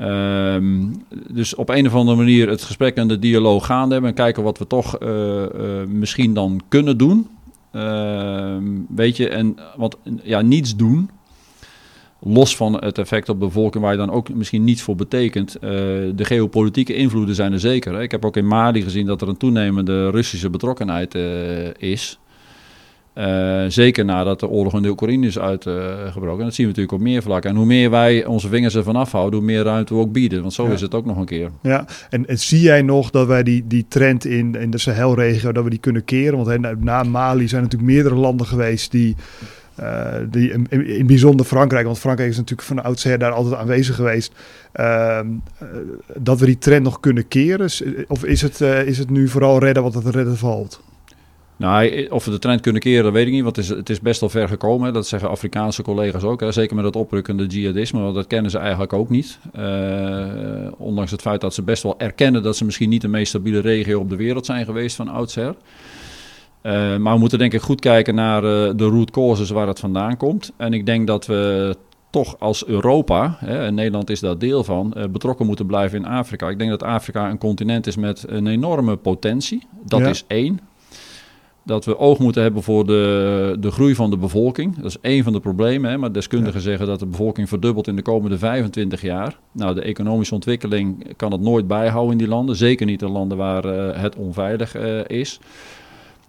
Um, 0.00 1.04
dus 1.30 1.54
op 1.54 1.68
een 1.68 1.86
of 1.86 1.94
andere 1.94 2.16
manier 2.16 2.48
het 2.48 2.62
gesprek 2.62 2.96
en 2.96 3.08
de 3.08 3.18
dialoog 3.18 3.66
gaande 3.66 3.92
hebben 3.92 4.10
en 4.10 4.16
kijken 4.16 4.42
wat 4.42 4.58
we 4.58 4.66
toch 4.66 5.02
uh, 5.02 5.08
uh, 5.08 5.46
misschien 5.88 6.34
dan 6.34 6.60
kunnen 6.68 6.98
doen. 6.98 7.28
Uh, 7.72 8.56
weet 8.88 9.16
je, 9.16 9.28
en 9.28 9.56
wat 9.76 9.98
ja, 10.22 10.40
niets 10.40 10.76
doen, 10.76 11.10
los 12.20 12.56
van 12.56 12.84
het 12.84 12.98
effect 12.98 13.28
op 13.28 13.40
de 13.40 13.46
bevolking, 13.46 13.82
waar 13.82 13.92
je 13.92 13.98
dan 13.98 14.10
ook 14.10 14.34
misschien 14.34 14.64
niets 14.64 14.82
voor 14.82 14.96
betekent. 14.96 15.56
de 15.60 16.24
geopolitieke 16.24 16.94
invloeden 16.94 17.34
zijn 17.34 17.52
er 17.52 17.60
zeker. 17.60 17.94
Hè. 17.94 18.02
Ik 18.02 18.10
heb 18.10 18.24
ook 18.24 18.36
in 18.36 18.46
Mali 18.46 18.82
gezien 18.82 19.06
dat 19.06 19.22
er 19.22 19.28
een 19.28 19.36
toenemende 19.36 20.10
Russische 20.10 20.50
betrokkenheid 20.50 21.14
is. 21.78 22.18
Uh, 23.18 23.64
zeker 23.68 24.04
nadat 24.04 24.40
de 24.40 24.48
oorlog 24.48 24.74
in 24.74 24.82
de 24.82 24.88
Oekraïne 24.88 25.26
is 25.26 25.38
uitgebroken. 25.38 26.38
en 26.38 26.44
dat 26.44 26.54
zien 26.54 26.66
we 26.66 26.72
natuurlijk 26.72 26.92
op 26.92 27.00
meer 27.00 27.22
vlakken. 27.22 27.50
En 27.50 27.56
hoe 27.56 27.66
meer 27.66 27.90
wij 27.90 28.24
onze 28.24 28.48
vingers 28.48 28.76
ervan 28.76 28.96
afhouden, 28.96 29.38
hoe 29.38 29.48
meer 29.48 29.62
ruimte 29.62 29.94
we 29.94 30.00
ook 30.00 30.12
bieden. 30.12 30.40
Want 30.40 30.52
zo 30.52 30.66
ja. 30.66 30.72
is 30.72 30.80
het 30.80 30.94
ook 30.94 31.04
nog 31.04 31.16
een 31.16 31.24
keer. 31.24 31.50
Ja, 31.62 31.86
en, 32.10 32.26
en, 32.26 32.38
zie 32.38 32.60
jij 32.60 32.82
nog 32.82 33.10
dat 33.10 33.26
wij 33.26 33.42
die, 33.42 33.64
die 33.66 33.86
trend 33.88 34.24
in, 34.24 34.54
in 34.54 34.70
de 34.70 34.78
Sahelregio, 34.78 35.52
dat 35.52 35.64
we 35.64 35.70
die 35.70 35.78
kunnen 35.78 36.04
keren? 36.04 36.44
Want 36.44 36.80
na 36.80 37.02
Mali 37.02 37.48
zijn 37.48 37.62
natuurlijk 37.62 37.92
meerdere 37.92 38.14
landen 38.14 38.46
geweest 38.46 38.90
die... 38.90 39.16
Uh, 39.80 40.06
die 40.30 40.52
in, 40.68 41.06
bijzonder 41.06 41.46
Frankrijk, 41.46 41.84
want 41.84 41.98
Frankrijk 41.98 42.30
is 42.30 42.36
natuurlijk 42.36 42.68
van 42.68 42.82
oudsher 42.82 43.18
daar 43.18 43.32
altijd 43.32 43.54
aanwezig 43.54 43.94
geweest. 43.94 44.32
Uh, 44.74 45.20
uh, 45.62 45.68
dat 46.16 46.38
we 46.40 46.46
die 46.46 46.58
trend 46.58 46.82
nog 46.82 47.00
kunnen 47.00 47.28
keren? 47.28 47.70
Of 48.08 48.24
is 48.24 48.42
het, 48.42 48.60
is 48.60 48.98
het 48.98 49.10
nu 49.10 49.28
vooral 49.28 49.58
redden 49.58 49.82
wat 49.82 49.94
het 49.94 50.06
redden 50.06 50.36
valt? 50.36 50.80
Nou, 51.56 52.06
of 52.06 52.24
we 52.24 52.30
de 52.30 52.38
trend 52.38 52.60
kunnen 52.60 52.82
keren, 52.82 53.04
dat 53.04 53.12
weet 53.12 53.26
ik 53.26 53.32
niet. 53.32 53.42
Want 53.42 53.56
het 53.56 53.64
is, 53.64 53.70
het 53.70 53.90
is 53.90 54.00
best 54.00 54.20
wel 54.20 54.28
ver 54.28 54.48
gekomen. 54.48 54.92
Dat 54.92 55.06
zeggen 55.06 55.28
Afrikaanse 55.28 55.82
collega's 55.82 56.22
ook. 56.22 56.40
Hè. 56.40 56.52
Zeker 56.52 56.76
met 56.76 56.84
het 56.84 56.96
oprukkende 56.96 57.46
jihadisme. 57.46 58.00
Want 58.00 58.14
dat 58.14 58.26
kennen 58.26 58.50
ze 58.50 58.58
eigenlijk 58.58 58.92
ook 58.92 59.10
niet. 59.10 59.38
Uh, 59.58 60.72
ondanks 60.76 61.10
het 61.10 61.20
feit 61.20 61.40
dat 61.40 61.54
ze 61.54 61.62
best 61.62 61.82
wel 61.82 61.98
erkennen 61.98 62.42
dat 62.42 62.56
ze 62.56 62.64
misschien 62.64 62.88
niet 62.88 63.00
de 63.00 63.08
meest 63.08 63.28
stabiele 63.28 63.60
regio 63.60 64.00
op 64.00 64.10
de 64.10 64.16
wereld 64.16 64.46
zijn 64.46 64.64
geweest 64.64 64.96
van 64.96 65.08
oudsher. 65.08 65.54
Uh, 66.62 66.96
maar 66.96 67.12
we 67.12 67.18
moeten 67.18 67.38
denk 67.38 67.52
ik 67.52 67.60
goed 67.60 67.80
kijken 67.80 68.14
naar 68.14 68.44
uh, 68.44 68.70
de 68.76 68.84
root 68.84 69.10
causes 69.10 69.50
waar 69.50 69.66
het 69.66 69.80
vandaan 69.80 70.16
komt. 70.16 70.52
En 70.56 70.72
ik 70.72 70.86
denk 70.86 71.06
dat 71.06 71.26
we 71.26 71.76
toch 72.10 72.36
als 72.38 72.66
Europa, 72.66 73.36
hè, 73.38 73.64
en 73.64 73.74
Nederland 73.74 74.10
is 74.10 74.20
daar 74.20 74.38
deel 74.38 74.64
van, 74.64 74.94
betrokken 75.12 75.46
moeten 75.46 75.66
blijven 75.66 75.98
in 75.98 76.06
Afrika. 76.06 76.48
Ik 76.48 76.58
denk 76.58 76.70
dat 76.70 76.82
Afrika 76.82 77.30
een 77.30 77.38
continent 77.38 77.86
is 77.86 77.96
met 77.96 78.24
een 78.28 78.46
enorme 78.46 78.96
potentie. 78.96 79.66
Dat 79.84 80.00
ja. 80.00 80.08
is 80.08 80.24
één 80.26 80.60
dat 81.64 81.84
we 81.84 81.98
oog 81.98 82.18
moeten 82.18 82.42
hebben 82.42 82.62
voor 82.62 82.86
de, 82.86 83.56
de 83.60 83.70
groei 83.70 83.94
van 83.94 84.10
de 84.10 84.16
bevolking. 84.16 84.76
Dat 84.76 84.84
is 84.84 85.00
één 85.00 85.24
van 85.24 85.32
de 85.32 85.40
problemen. 85.40 85.90
Hè? 85.90 85.98
Maar 85.98 86.12
deskundigen 86.12 86.60
ja. 86.60 86.64
zeggen 86.64 86.86
dat 86.86 86.98
de 86.98 87.06
bevolking 87.06 87.48
verdubbelt 87.48 87.86
in 87.86 87.96
de 87.96 88.02
komende 88.02 88.38
25 88.38 89.02
jaar. 89.02 89.38
Nou, 89.52 89.74
de 89.74 89.82
economische 89.82 90.34
ontwikkeling 90.34 91.16
kan 91.16 91.32
het 91.32 91.40
nooit 91.40 91.66
bijhouden 91.66 92.12
in 92.12 92.18
die 92.18 92.28
landen. 92.28 92.56
Zeker 92.56 92.86
niet 92.86 93.02
in 93.02 93.10
landen 93.10 93.36
waar 93.36 93.64
uh, 93.64 94.00
het 94.00 94.16
onveilig 94.16 94.76
uh, 94.76 95.00
is. 95.06 95.40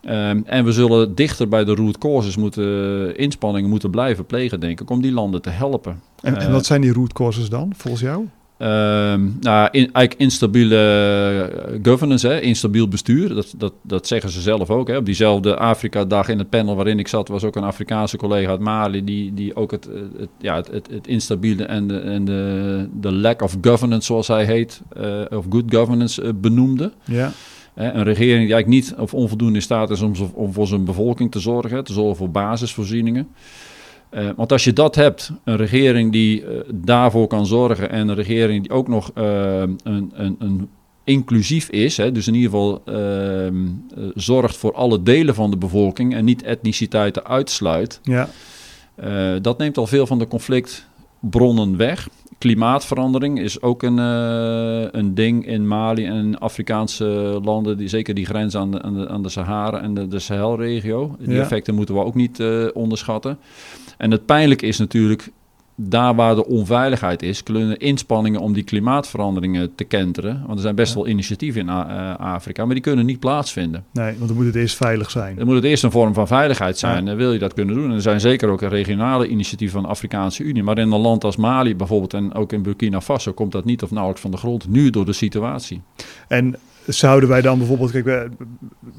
Ehm, 0.02 0.41
en 0.45 0.65
we 0.65 0.71
zullen 0.71 1.15
dichter 1.15 1.48
bij 1.48 1.63
de 1.63 1.76
root 1.76 1.98
causes 1.98 2.38
moeten, 2.38 3.17
inspanningen 3.17 3.69
moeten 3.69 3.89
blijven 3.89 4.26
plegen, 4.26 4.60
denk 4.60 4.82
ik, 4.82 4.89
om 4.89 5.02
die 5.02 5.12
landen 5.12 5.41
te 5.41 5.50
helpen. 5.50 6.02
En, 6.21 6.38
en 6.38 6.52
wat 6.52 6.65
zijn 6.65 6.82
die 6.82 6.93
root 6.93 7.13
causes 7.13 7.50
dan, 7.50 7.74
volgens 7.76 8.04
jou? 8.04 8.26
Ehm, 8.58 9.30
nou, 9.39 9.68
in, 9.72 9.91
eigenlijk 9.91 10.13
instabiele 10.13 10.78
eh, 10.78 11.80
governance, 11.84 12.28
hè, 12.28 12.39
instabiel 12.39 12.88
bestuur. 12.88 13.36
Dat, 13.36 13.54
dat, 13.58 13.74
dat 13.82 14.08
zeggen 14.08 14.30
ze 14.30 14.41
zelf 14.41 14.70
ook. 14.70 14.88
Hè. 14.88 14.98
Op 14.98 15.06
diezelfde 15.06 15.58
Afrika-dag 15.58 16.30
in 16.30 16.38
het 16.38 16.50
panel 16.50 16.76
waarin 16.76 17.00
ik 17.00 17.08
zat, 17.08 17.28
was 17.28 17.44
ook 17.44 17.56
een 17.56 17.63
Afrikaanse 17.63 18.18
collega 18.18 18.50
uit 18.50 18.60
Mali, 18.60 19.04
die, 19.04 19.34
die 19.34 19.56
ook 19.56 19.72
het, 19.72 19.89
het, 20.18 20.30
ja, 20.39 20.56
het, 20.56 20.68
het, 20.68 20.88
het 20.91 21.08
instabiele 21.08 21.63
en, 21.63 21.88
de, 21.88 22.00
en 22.00 22.26
de, 22.26 22.89
de 23.00 23.12
lack 23.12 23.41
of 23.41 23.58
governance, 23.62 24.06
zoals 24.06 24.28
hij 24.28 24.46
heet, 24.46 24.82
uh, 24.98 25.22
of 25.32 25.46
good 25.50 25.74
governance, 25.74 26.24
uh, 26.24 26.30
benoemde. 26.36 26.91
Ja. 27.04 27.32
Een 27.74 28.04
regering 28.04 28.46
die 28.46 28.54
eigenlijk 28.54 28.68
niet 28.68 28.96
of 28.98 29.13
onvoldoende 29.13 29.56
in 29.56 29.62
staat 29.62 29.89
is 29.89 30.02
om, 30.02 30.13
om 30.34 30.54
voor 30.54 30.68
zijn 30.68 30.86
bevolking 30.86 31.32
te 31.32 31.39
zorgen, 31.39 31.84
te 31.84 31.94
zorgen 31.94 32.15
voor 32.15 32.32
basisvoorzieningen. 32.32 33.28
Uh, 34.15 34.30
want 34.36 34.51
als 34.51 34.63
je 34.63 34.73
dat 34.73 34.95
hebt, 34.95 35.32
een 35.43 35.56
regering 35.56 36.12
die 36.12 36.41
uh, 36.41 36.47
daarvoor 36.73 37.28
kan 37.28 37.45
zorgen 37.45 37.89
en 37.89 38.08
een 38.08 38.15
regering 38.15 38.62
die 38.62 38.71
ook 38.71 38.88
nog 38.88 39.12
uh, 39.15 39.60
een, 39.60 40.12
een, 40.13 40.36
een, 40.39 40.69
inclusief 41.04 41.69
is, 41.69 41.97
hè, 41.97 42.12
dus 42.12 42.28
in 42.28 42.34
ieder 42.34 42.49
geval 42.49 42.82
ehm, 42.86 43.56
zorgt 44.13 44.58
voor 44.58 44.73
alle 44.73 45.04
delen 45.04 45.36
van 45.36 45.51
de 45.51 45.58
bevolking 45.58 46.13
en 46.13 46.25
niet 46.25 46.43
etniciteiten 46.43 47.25
uitsluit, 47.25 47.99
ja. 48.04 48.30
dat 49.41 49.58
neemt 49.58 49.78
al 49.78 49.88
veel 49.88 50.08
van 50.08 50.19
de 50.19 50.28
conflictbronnen 50.28 51.78
weg. 51.78 52.10
Klimaatverandering 52.38 53.39
is 53.39 53.62
ook 53.62 53.84
een, 53.84 53.97
een 54.97 55.13
ding 55.13 55.47
in 55.47 55.67
Mali 55.67 56.06
en 56.06 56.15
in 56.15 56.38
Afrikaanse 56.38 57.39
landen, 57.43 57.78
die, 57.78 57.88
zeker 57.88 58.13
die 58.13 58.25
grens 58.25 58.56
aan 58.56 58.71
de, 58.71 58.82
aan 58.82 58.93
de, 58.93 59.08
aan 59.10 59.23
de 59.23 59.30
Sahara 59.30 59.82
en 59.82 59.93
de, 59.93 60.08
de 60.08 60.19
Sahelregio. 60.19 61.15
Die 61.19 61.34
Ja. 61.36 61.41
effecten 61.41 61.75
moeten 61.75 61.95
we 61.95 62.04
ook 62.04 62.15
niet 62.15 62.43
onderschatten. 62.73 63.38
En 63.97 64.12
het 64.12 64.25
pijnlijke 64.25 64.65
is 64.65 64.77
natuurlijk, 64.77 65.29
daar 65.77 66.15
waar 66.15 66.36
de 66.36 66.45
onveiligheid 66.45 67.21
is, 67.23 67.43
kunnen 67.43 67.77
inspanningen 67.77 68.39
om 68.39 68.53
die 68.53 68.63
klimaatveranderingen 68.63 69.75
te 69.75 69.84
kenteren. 69.84 70.41
Want 70.45 70.53
er 70.53 70.62
zijn 70.62 70.75
best 70.75 70.93
wel 70.93 71.08
initiatieven 71.08 71.62
in 71.62 71.69
eh, 71.69 72.15
Afrika, 72.15 72.65
maar 72.65 72.73
die 72.73 72.84
kunnen 72.84 73.05
niet 73.05 73.19
plaatsvinden. 73.19 73.84
Nee, 73.91 74.15
want 74.17 74.27
dan 74.27 74.38
moet 74.38 74.45
het 74.45 74.55
eerst 74.55 74.75
veilig 74.75 75.12
zijn. 75.12 75.36
Dan 75.36 75.45
moet 75.45 75.55
het 75.55 75.63
eerst 75.63 75.84
een 75.84 75.91
vorm 75.91 76.13
van 76.13 76.27
veiligheid 76.27 76.77
zijn. 76.77 77.15
Wil 77.15 77.34
je 77.34 77.39
dat 77.39 77.53
kunnen 77.53 77.75
doen? 77.75 77.89
En 77.89 77.95
er 77.95 78.01
zijn 78.01 78.19
zeker 78.19 78.49
ook 78.49 78.62
regionale 78.62 79.27
initiatieven 79.27 79.75
van 79.75 79.84
de 79.84 79.89
Afrikaanse 79.89 80.43
Unie. 80.43 80.63
Maar 80.63 80.77
in 80.77 80.91
een 80.91 80.99
land 80.99 81.23
als 81.23 81.36
Mali 81.36 81.75
bijvoorbeeld 81.75 82.13
en 82.13 82.34
ook 82.34 82.53
in 82.53 82.62
Burkina 82.62 83.01
Faso 83.01 83.34
komt 83.34 83.51
dat 83.51 83.65
niet 83.65 83.84
of 83.84 83.89
nauwelijks 83.89 84.21
van 84.21 84.31
de 84.31 84.38
grond. 84.38 84.67
Nu 84.69 84.89
door 84.89 85.05
de 85.05 85.13
situatie. 85.13 85.81
En 86.27 86.55
zouden 86.88 87.29
wij 87.29 87.41
dan 87.41 87.58
bijvoorbeeld, 87.58 87.91
kijk, 87.91 88.05
we- 88.05 88.29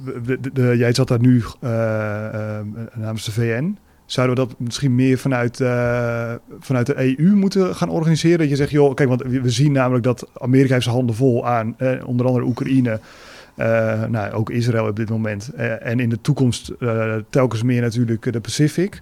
we- 0.05 0.21
we- 0.25 0.41
de- 0.41 0.53
de- 0.53 0.75
jij 0.77 0.93
zat 0.93 1.09
daar 1.09 1.21
nu 1.21 1.43
eh, 1.61 2.59
eh, 2.59 2.67
namens 2.95 3.25
de 3.25 3.33
VN. 3.33 3.77
Zouden 4.07 4.37
we 4.37 4.47
dat 4.47 4.59
misschien 4.59 4.95
meer 4.95 5.19
vanuit, 5.19 5.61
eh, 5.61 6.33
vanuit 6.61 6.87
de 6.87 7.19
EU 7.19 7.35
moeten 7.35 7.75
gaan 7.75 7.89
organiseren? 7.89 8.39
Dat 8.39 8.49
je 8.49 8.57
zegt, 8.57 8.71
joh, 8.71 8.95
kijk, 8.95 9.09
want 9.09 9.23
we 9.23 9.51
zien 9.51 9.73
namelijk 9.73 10.05
dat 10.05 10.29
Amerika 10.39 10.73
heeft 10.73 10.85
zijn 10.85 10.97
handen 10.97 11.17
vol 11.17 11.47
aan, 11.47 11.75
eh, 11.79 12.09
onder 12.09 12.27
andere 12.27 12.45
Oekraïne, 12.45 13.01
eh, 13.55 14.05
nou, 14.05 14.33
ook 14.33 14.51
Israël 14.51 14.89
op 14.89 14.97
dit 14.97 15.11
moment. 15.11 15.51
Eh, 15.57 15.87
en 15.87 16.01
in 16.01 16.09
de 16.09 16.21
toekomst 16.21 16.73
telkens 17.31 17.63
meer 17.63 17.81
natuurlijk 17.81 18.33
de 18.33 18.41
Pacific. 18.41 19.01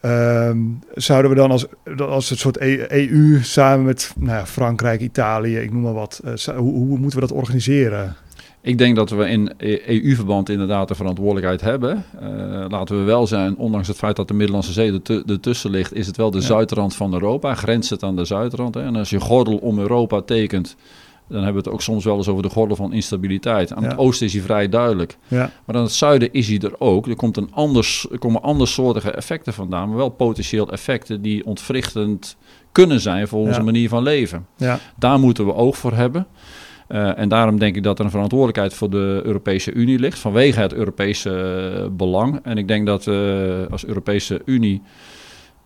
Ehm, 0.00 0.58
zouden 0.94 1.30
we 1.30 1.36
dan 1.36 1.50
als, 1.50 1.66
als 1.98 2.30
het 2.30 2.38
soort 2.38 2.60
E- 2.60 2.86
EU 2.88 3.38
samen 3.42 3.84
met 3.84 4.12
nou 4.16 4.38
ja, 4.38 4.46
Frankrijk, 4.46 5.00
Italië, 5.00 5.58
ik 5.58 5.72
noem 5.72 5.82
maar 5.82 5.92
wat, 5.92 6.20
hoe, 6.44 6.56
hoe 6.56 6.98
moeten 6.98 7.20
we 7.20 7.26
dat 7.26 7.36
organiseren? 7.36 8.16
Ik 8.62 8.78
denk 8.78 8.96
dat 8.96 9.10
we 9.10 9.28
in 9.28 9.52
EU-verband 9.86 10.48
inderdaad 10.48 10.88
de 10.88 10.94
verantwoordelijkheid 10.94 11.60
hebben. 11.60 12.04
Eh, 12.20 12.64
laten 12.68 12.98
we 12.98 13.02
wel 13.04 13.26
zijn, 13.26 13.56
ondanks 13.56 13.88
het 13.88 13.96
feit 13.96 14.16
dat 14.16 14.28
de 14.28 14.34
Middellandse 14.34 14.72
Zee 14.72 14.92
ertu- 14.92 15.22
ertussen 15.26 15.70
ligt, 15.70 15.94
is 15.94 16.06
het 16.06 16.16
wel 16.16 16.30
de 16.30 16.38
Ja. 16.38 16.44
zuidrand 16.44 16.94
van 16.94 17.12
Europa, 17.12 17.54
grenst 17.54 17.90
het 17.90 18.02
aan 18.02 18.16
de 18.16 18.24
zuidrand. 18.24 18.74
Hè. 18.74 18.82
En 18.82 18.96
als 18.96 19.10
je 19.10 19.20
gordel 19.20 19.56
om 19.56 19.78
Europa 19.78 20.20
tekent, 20.20 20.76
dan 21.28 21.42
hebben 21.42 21.62
we 21.62 21.68
het 21.68 21.76
ook 21.78 21.82
soms 21.82 22.04
wel 22.04 22.16
eens 22.16 22.28
over 22.28 22.42
de 22.42 22.48
gordel 22.48 22.76
van 22.76 22.92
instabiliteit. 22.92 23.72
Aan 23.72 23.82
Ja. 23.82 23.88
het 23.88 23.98
oosten 23.98 24.26
is 24.26 24.32
hij 24.32 24.42
vrij 24.42 24.68
duidelijk. 24.68 25.16
Ja, 25.28 25.50
Maar 25.64 25.76
aan 25.76 25.82
het 25.82 25.92
zuiden 25.92 26.32
is 26.32 26.48
hij 26.48 26.58
er 26.58 26.74
ook. 26.80 27.06
Er, 27.06 27.16
komt 27.16 27.36
een 27.36 27.48
anders, 27.52 28.06
er 28.12 28.18
komen 28.18 28.42
andersoortige 28.42 29.10
effecten 29.10 29.52
vandaan, 29.52 29.88
maar 29.88 29.96
wel 29.96 30.08
potentieel 30.08 30.70
effecten 30.72 31.22
die 31.22 31.46
ontwrichtend 31.46 32.36
kunnen 32.72 33.00
zijn 33.00 33.28
voor 33.28 33.40
onze 33.46 33.62
manier 33.62 33.88
van 33.88 34.02
leven. 34.02 34.46
ja, 34.56 34.78
Daar 34.98 35.18
moeten 35.18 35.46
we 35.46 35.54
oog 35.54 35.76
voor 35.78 35.92
hebben. 35.92 36.26
Eh, 36.90 37.18
en 37.18 37.28
daarom 37.28 37.58
denk 37.58 37.76
ik 37.76 37.82
dat 37.82 37.98
er 37.98 38.04
een 38.04 38.10
verantwoordelijkheid 38.10 38.74
voor 38.74 38.90
de 38.90 39.20
Europese 39.24 39.72
Unie 39.72 39.98
ligt, 39.98 40.18
vanwege 40.18 40.60
het 40.60 40.72
Europese 40.72 41.30
eh, 41.30 41.86
belang. 41.90 42.40
En 42.42 42.58
ik 42.58 42.68
denk 42.68 42.86
dat 42.86 43.04
we 43.04 43.66
als 43.70 43.86
Europese 43.86 44.42
Unie 44.44 44.82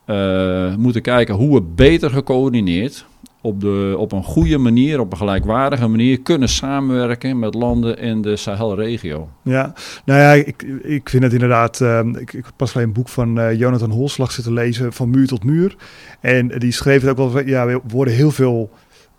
eh, 0.04 0.74
moeten 0.76 1.02
kijken 1.02 1.34
hoe 1.34 1.54
we 1.54 1.62
beter 1.62 2.10
gecoördineerd 2.10 3.06
op, 3.40 3.60
de, 3.60 3.94
op 3.98 4.12
een 4.12 4.22
goede 4.22 4.58
manier, 4.58 5.00
op 5.00 5.12
een 5.12 5.18
gelijkwaardige 5.18 5.88
manier 5.88 6.20
kunnen 6.20 6.48
samenwerken 6.48 7.38
met 7.38 7.54
landen 7.54 7.98
in 7.98 8.22
de 8.22 8.36
Sahelregio. 8.36 9.28
ja. 9.42 9.72
Nou 10.04 10.20
ja, 10.20 10.32
ik, 10.32 10.62
ik 10.82 11.08
vind 11.08 11.22
het 11.22 11.32
inderdaad. 11.32 11.80
ehm, 11.80 12.16
ik, 12.16 12.42
pas 12.56 12.74
alleen 12.74 12.86
een 12.86 12.92
boek 12.92 13.08
van 13.08 13.40
eh, 13.40 13.58
Jonathan 13.58 13.90
Holslag 13.90 14.32
zitten 14.32 14.52
lezen, 14.52 14.92
Van 14.92 15.10
Muur 15.10 15.26
tot 15.26 15.44
Muur. 15.44 15.76
En 16.20 16.48
die 16.48 16.72
schreef 16.72 17.02
het 17.02 17.18
ook 17.18 17.32
wel. 17.32 17.46
Ja, 17.46 17.66
we 17.66 17.80
worden 17.88 18.14
heel 18.14 18.30
veel. 18.30 18.70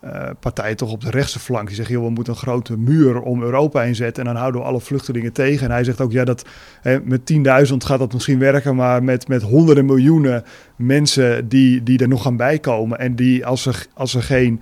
Eh, 0.06 0.30
partijen 0.40 0.78
toch 0.78 0.92
op 0.92 1.02
de 1.02 1.10
rechtse 1.10 1.40
flank 1.40 1.68
die 1.68 1.76
zeggen, 1.76 1.96
joh, 1.96 2.04
we 2.04 2.12
moeten 2.12 2.34
een 2.34 2.40
grote 2.40 2.78
muur 2.78 3.22
om 3.22 3.44
Europa 3.44 3.84
inzetten 3.84 4.24
en 4.24 4.30
dan 4.30 4.40
houden 4.40 4.62
we 4.62 4.68
alle 4.68 4.80
vluchtelingen 4.80 5.34
tegen. 5.34 5.66
En 5.66 5.72
hij 5.72 5.84
zegt 5.84 6.02
ook, 6.02 6.12
ja, 6.12 6.24
dat 6.24 6.46
hè, 6.82 7.00
met 7.04 7.34
10.000 7.70 7.76
gaat 7.78 8.00
dat 8.00 8.14
misschien 8.14 8.40
werken, 8.40 8.76
maar 8.76 9.04
met, 9.04 9.28
met 9.28 9.42
honderden 9.42 9.86
miljoenen 9.86 10.44
mensen 10.76 11.48
die, 11.48 11.84
die 11.84 12.00
er 12.00 12.08
nog 12.08 12.22
gaan 12.22 12.38
bijkomen 12.38 13.00
en 13.00 13.16
die 13.16 13.46
als 13.46 13.62
ze, 13.62 13.72
als 13.94 14.12
ze 14.12 14.22
geen 14.22 14.62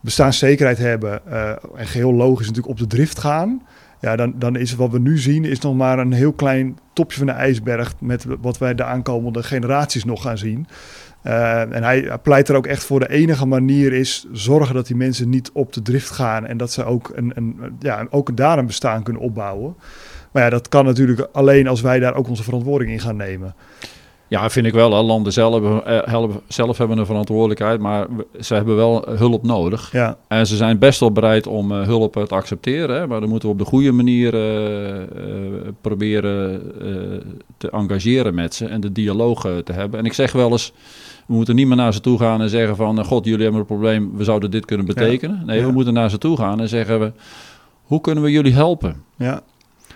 bestaanszekerheid 0.00 0.78
hebben 0.78 1.26
eh, 1.26 1.50
en 1.76 1.86
geheel 1.86 2.14
logisch 2.14 2.46
natuurlijk 2.46 2.72
op 2.72 2.78
de 2.78 2.96
drift 2.96 3.18
gaan, 3.18 3.62
ja, 4.00 4.16
dan, 4.16 4.34
dan 4.38 4.56
is 4.56 4.74
wat 4.74 4.90
we 4.90 4.98
nu 4.98 5.18
zien 5.18 5.44
is 5.44 5.60
nog 5.60 5.74
maar 5.74 5.98
een 5.98 6.12
heel 6.12 6.32
klein 6.32 6.78
topje 6.92 7.18
van 7.18 7.26
de 7.26 7.32
ijsberg 7.32 7.94
met 8.00 8.26
wat 8.40 8.58
wij 8.58 8.74
de 8.74 8.84
aankomende 8.84 9.42
generaties 9.42 10.04
nog 10.04 10.22
gaan 10.22 10.38
zien. 10.38 10.66
Uh, 11.26 11.74
en 11.74 11.82
hij 11.82 12.18
pleit 12.22 12.48
er 12.48 12.56
ook 12.56 12.66
echt 12.66 12.84
voor 12.84 13.00
de 13.00 13.10
enige 13.10 13.46
manier 13.46 13.92
is 13.92 14.26
zorgen 14.32 14.74
dat 14.74 14.86
die 14.86 14.96
mensen 14.96 15.28
niet 15.28 15.50
op 15.52 15.72
de 15.72 15.82
drift 15.82 16.10
gaan 16.10 16.46
en 16.46 16.56
dat 16.56 16.72
ze 16.72 16.84
ook, 16.84 17.12
een, 17.14 17.32
een, 17.34 17.76
ja, 17.78 18.06
ook 18.10 18.36
daar 18.36 18.58
een 18.58 18.66
bestaan 18.66 19.02
kunnen 19.02 19.22
opbouwen. 19.22 19.76
Maar 20.32 20.42
ja, 20.42 20.50
dat 20.50 20.68
kan 20.68 20.84
natuurlijk 20.84 21.28
alleen 21.32 21.66
als 21.68 21.80
wij 21.80 21.98
daar 21.98 22.14
ook 22.14 22.28
onze 22.28 22.42
verantwoording 22.42 22.90
in 22.90 23.00
gaan 23.00 23.16
nemen. 23.16 23.54
Ja, 24.28 24.50
vind 24.50 24.66
ik 24.66 24.72
wel. 24.72 24.92
Hè. 24.92 25.02
Landen 25.02 25.32
zelf, 25.32 25.62
uh, 25.86 26.24
zelf 26.48 26.78
hebben 26.78 26.98
een 26.98 27.06
verantwoordelijkheid, 27.06 27.80
maar 27.80 28.06
ze 28.40 28.54
hebben 28.54 28.76
wel 28.76 29.04
hulp 29.08 29.42
nodig. 29.42 29.92
Ja. 29.92 30.16
En 30.28 30.46
ze 30.46 30.56
zijn 30.56 30.78
best 30.78 31.00
wel 31.00 31.12
bereid 31.12 31.46
om 31.46 31.72
uh, 31.72 31.82
hulp 31.82 32.12
te 32.12 32.34
accepteren, 32.34 32.96
hè. 32.96 33.06
maar 33.06 33.20
dan 33.20 33.28
moeten 33.28 33.48
we 33.48 33.54
op 33.54 33.60
de 33.60 33.66
goede 33.66 33.92
manier 33.92 34.34
uh, 34.34 35.68
proberen 35.80 36.62
te 37.56 37.70
engageren 37.70 38.34
met 38.34 38.54
ze 38.54 38.66
en 38.66 38.80
de 38.80 38.92
dialoog 38.92 39.40
te 39.40 39.72
hebben. 39.72 39.98
En 39.98 40.04
ik 40.04 40.12
zeg 40.12 40.32
wel 40.32 40.50
eens, 40.50 40.72
we 41.26 41.34
moeten 41.34 41.54
niet 41.54 41.66
meer 41.66 41.76
naar 41.76 41.94
ze 41.94 42.00
toe 42.00 42.18
gaan 42.18 42.40
en 42.40 42.48
zeggen 42.48 42.76
van... 42.76 43.04
God, 43.04 43.24
jullie 43.24 43.42
hebben 43.42 43.60
een 43.60 43.66
probleem, 43.66 44.16
we 44.16 44.24
zouden 44.24 44.50
dit 44.50 44.64
kunnen 44.64 44.86
betekenen. 44.86 45.36
Ja. 45.38 45.44
Nee, 45.44 45.58
ja. 45.58 45.66
we 45.66 45.72
moeten 45.72 45.94
naar 45.94 46.10
ze 46.10 46.18
toe 46.18 46.36
gaan 46.36 46.60
en 46.60 46.68
zeggen 46.68 47.00
we... 47.00 47.12
Hoe 47.84 48.00
kunnen 48.00 48.24
we 48.24 48.30
jullie 48.30 48.52
helpen? 48.52 49.02
Ja. 49.16 49.42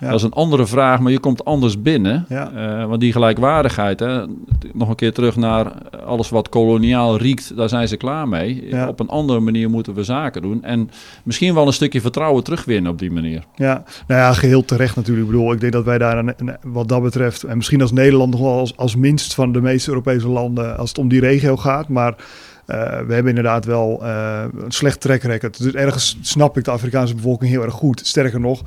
Ja. 0.01 0.07
Dat 0.07 0.19
is 0.19 0.23
een 0.23 0.33
andere 0.33 0.67
vraag, 0.67 1.01
maar 1.01 1.13
je 1.13 1.19
komt 1.19 1.45
anders 1.45 1.83
binnen. 1.83 2.25
Ja. 2.29 2.53
Uh, 2.55 2.87
want 2.87 3.01
die 3.01 3.13
gelijkwaardigheid, 3.13 4.01
hè, 4.01 4.25
nog 4.73 4.89
een 4.89 4.95
keer 4.95 5.13
terug 5.13 5.37
naar 5.37 5.73
alles 6.05 6.29
wat 6.29 6.49
koloniaal 6.49 7.17
riekt, 7.17 7.57
daar 7.57 7.69
zijn 7.69 7.89
ze 7.89 7.97
klaar 7.97 8.29
mee. 8.29 8.67
Ja. 8.69 8.89
Op 8.89 9.01
een 9.01 9.09
andere 9.09 9.41
manier 9.41 9.71
moeten 9.71 9.95
we 9.95 10.05
zaken 10.05 10.43
doen. 10.43 10.65
En 10.65 10.91
misschien 11.23 11.55
wel 11.55 11.67
een 11.67 11.73
stukje 11.73 12.01
vertrouwen 12.01 12.45
terugwinnen 12.45 12.93
op 12.93 12.99
die 12.99 13.11
manier. 13.11 13.45
Ja, 13.55 13.85
nou 14.07 14.21
ja, 14.21 14.33
geheel 14.33 14.65
terecht 14.65 14.97
natuurlijk. 14.97 15.27
Ik 15.27 15.33
bedoel, 15.33 15.53
ik 15.53 15.61
denk 15.61 15.73
dat 15.73 15.85
wij 15.85 15.99
daar 15.99 16.19
een, 16.19 16.35
een, 16.37 16.57
wat 16.63 16.89
dat 16.89 17.03
betreft, 17.03 17.43
en 17.43 17.57
misschien 17.57 17.81
als 17.81 17.93
Nederland 17.93 18.31
nog 18.31 18.41
wel 18.41 18.59
als, 18.59 18.77
als 18.77 18.97
minst 18.97 19.35
van 19.35 19.53
de 19.53 19.61
meeste 19.61 19.89
Europese 19.89 20.29
landen, 20.29 20.79
als 20.79 20.89
het 20.89 20.99
om 20.99 21.09
die 21.09 21.21
regio 21.21 21.57
gaat. 21.57 21.89
Maar 21.89 22.13
uh, 22.13 22.77
we 23.07 23.15
hebben 23.15 23.29
inderdaad 23.29 23.65
wel 23.65 24.01
uh, 24.03 24.45
een 24.65 24.71
slecht 24.71 25.01
track 25.01 25.23
record. 25.23 25.63
Dus 25.63 25.73
ergens 25.73 26.19
snap 26.21 26.57
ik 26.57 26.65
de 26.65 26.71
Afrikaanse 26.71 27.15
bevolking 27.15 27.51
heel 27.51 27.63
erg 27.63 27.75
goed. 27.75 28.07
Sterker 28.07 28.41
nog, 28.41 28.63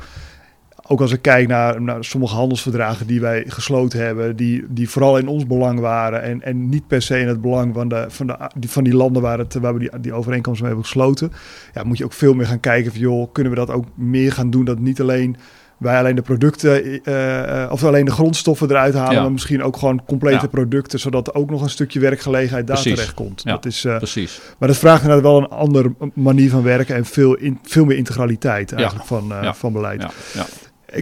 ook 0.88 1.02
als 1.02 1.12
ik 1.12 1.22
kijk 1.22 1.48
naar, 1.48 1.82
naar, 1.82 2.04
sommige 2.04 2.36
handelsverdragen 2.36 3.08
die 3.08 3.22
wij 3.22 3.44
gesloten 3.48 4.00
hebben, 4.00 4.36
die, 4.36 4.65
die 4.70 4.89
vooral 4.89 5.17
in 5.17 5.28
ons 5.28 5.48
belang 5.48 5.80
waren 5.80 6.22
en, 6.22 6.41
en 6.41 6.70
niet 6.70 6.88
per 6.88 7.02
se 7.02 7.20
in 7.20 7.28
het 7.28 7.41
belang 7.41 7.74
van, 7.74 7.88
de, 7.88 8.06
van, 8.08 8.28
de, 8.28 8.67
van 8.67 8.84
die 8.84 8.96
landen 8.96 9.22
waar, 9.22 9.38
het, 9.38 9.54
waar 9.54 9.74
we 9.74 9.80
die, 9.80 10.00
die 10.00 10.13
overeenkomst 10.13 10.60
mee 10.60 10.70
hebben 10.70 10.88
gesloten. 10.88 11.32
Ja, 11.74 11.84
moet 11.84 11.98
je 11.98 12.06
ook 12.06 12.13
veel 12.13 12.34
meer 12.34 12.46
gaan 12.46 12.60
kijken 12.60 12.91
van, 12.91 13.02
joh, 13.02 13.32
kunnen 13.32 13.54
we 13.54 13.60
dat 13.60 13.70
ook 13.70 13.86
meer 13.96 14.32
gaan 14.32 14.50
doen? 14.50 14.65
Dat 14.65 14.80
niet 14.80 15.02
alleen 15.02 15.38
wij 15.82 15.98
alleen 15.98 16.15
de 16.15 16.22
producten, 16.22 17.02
uh, 17.10 17.72
of 17.72 17.84
alleen 17.84 18.06
de 18.06 18.12
grondstoffen 18.12 18.70
eruit 18.70 18.94
halen, 18.94 19.13
ja. 19.13 19.22
maar 19.22 19.32
misschien 19.32 19.63
ook 19.63 19.78
gewoon 19.78 20.06
complete 20.06 20.41
ja. 20.41 20.48
producten, 20.48 21.00
zodat 21.00 21.34
ook 21.34 21.50
nog 21.50 21.62
een 21.62 21.70
stukje 21.70 22.00
werkgelegenheid 22.00 22.67
daar 22.67 22.76
Precies. 22.76 22.96
terecht 22.96 23.13
komt. 23.13 23.41
Ja, 23.44 23.52
dat 23.52 23.65
is, 23.65 23.86
uh, 23.86 23.98
precies. 23.98 24.41
Maar 24.58 24.67
dat 24.67 24.78
vraagt 24.78 25.02
inderdaad 25.02 25.26
wel 25.26 25.38
een 25.38 25.50
andere 25.50 25.94
manier 26.13 26.50
van 26.50 26.63
werken 26.63 26.96
en 26.96 27.06
veel, 27.06 27.36
in, 27.36 27.60
veel 27.63 27.86
meer 27.86 27.98
integraliteit 27.98 28.72
eigenlijk 28.72 29.06
van, 29.06 29.32
uh, 29.32 29.54
van 29.54 29.74
beleid. 29.74 30.06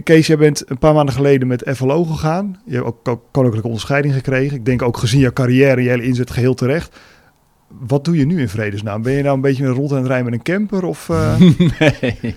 Kees, 0.02 0.26
jij 0.26 0.36
bent 0.36 0.70
een 0.70 0.78
paar 0.78 0.94
maanden 0.94 1.14
geleden 1.14 1.48
met 1.48 1.70
FLO 1.74 2.04
gegaan. 2.04 2.60
Je 2.66 2.74
hebt 2.74 3.08
ook, 3.08 3.22
koninklijke 3.30 3.68
onderscheiding 3.68 4.14
gekregen. 4.14 4.56
Ik 4.56 4.64
denk 4.64 4.82
ook 4.82 4.96
gezien 4.96 5.20
jouw 5.20 5.32
carrière 5.32 5.76
en 5.76 5.82
je 5.82 5.88
hele 5.88 6.02
inzet 6.02 6.30
geheel 6.30 6.54
terecht. 6.54 6.96
Wat 7.68 8.04
doe 8.04 8.16
je 8.16 8.26
nu 8.26 8.40
in 8.40 8.48
vredesnaam? 8.48 9.02
Ben 9.02 9.12
je 9.12 9.22
nou 9.22 9.34
een 9.34 9.40
beetje 9.40 9.66
rond 9.66 9.90
aan 9.90 9.98
het 9.98 10.06
rijden 10.06 10.24
met 10.24 10.34
een 10.34 10.42
camper? 10.42 10.84
Of, 10.84 11.08
uh... 11.08 11.36
nee. 11.78 12.34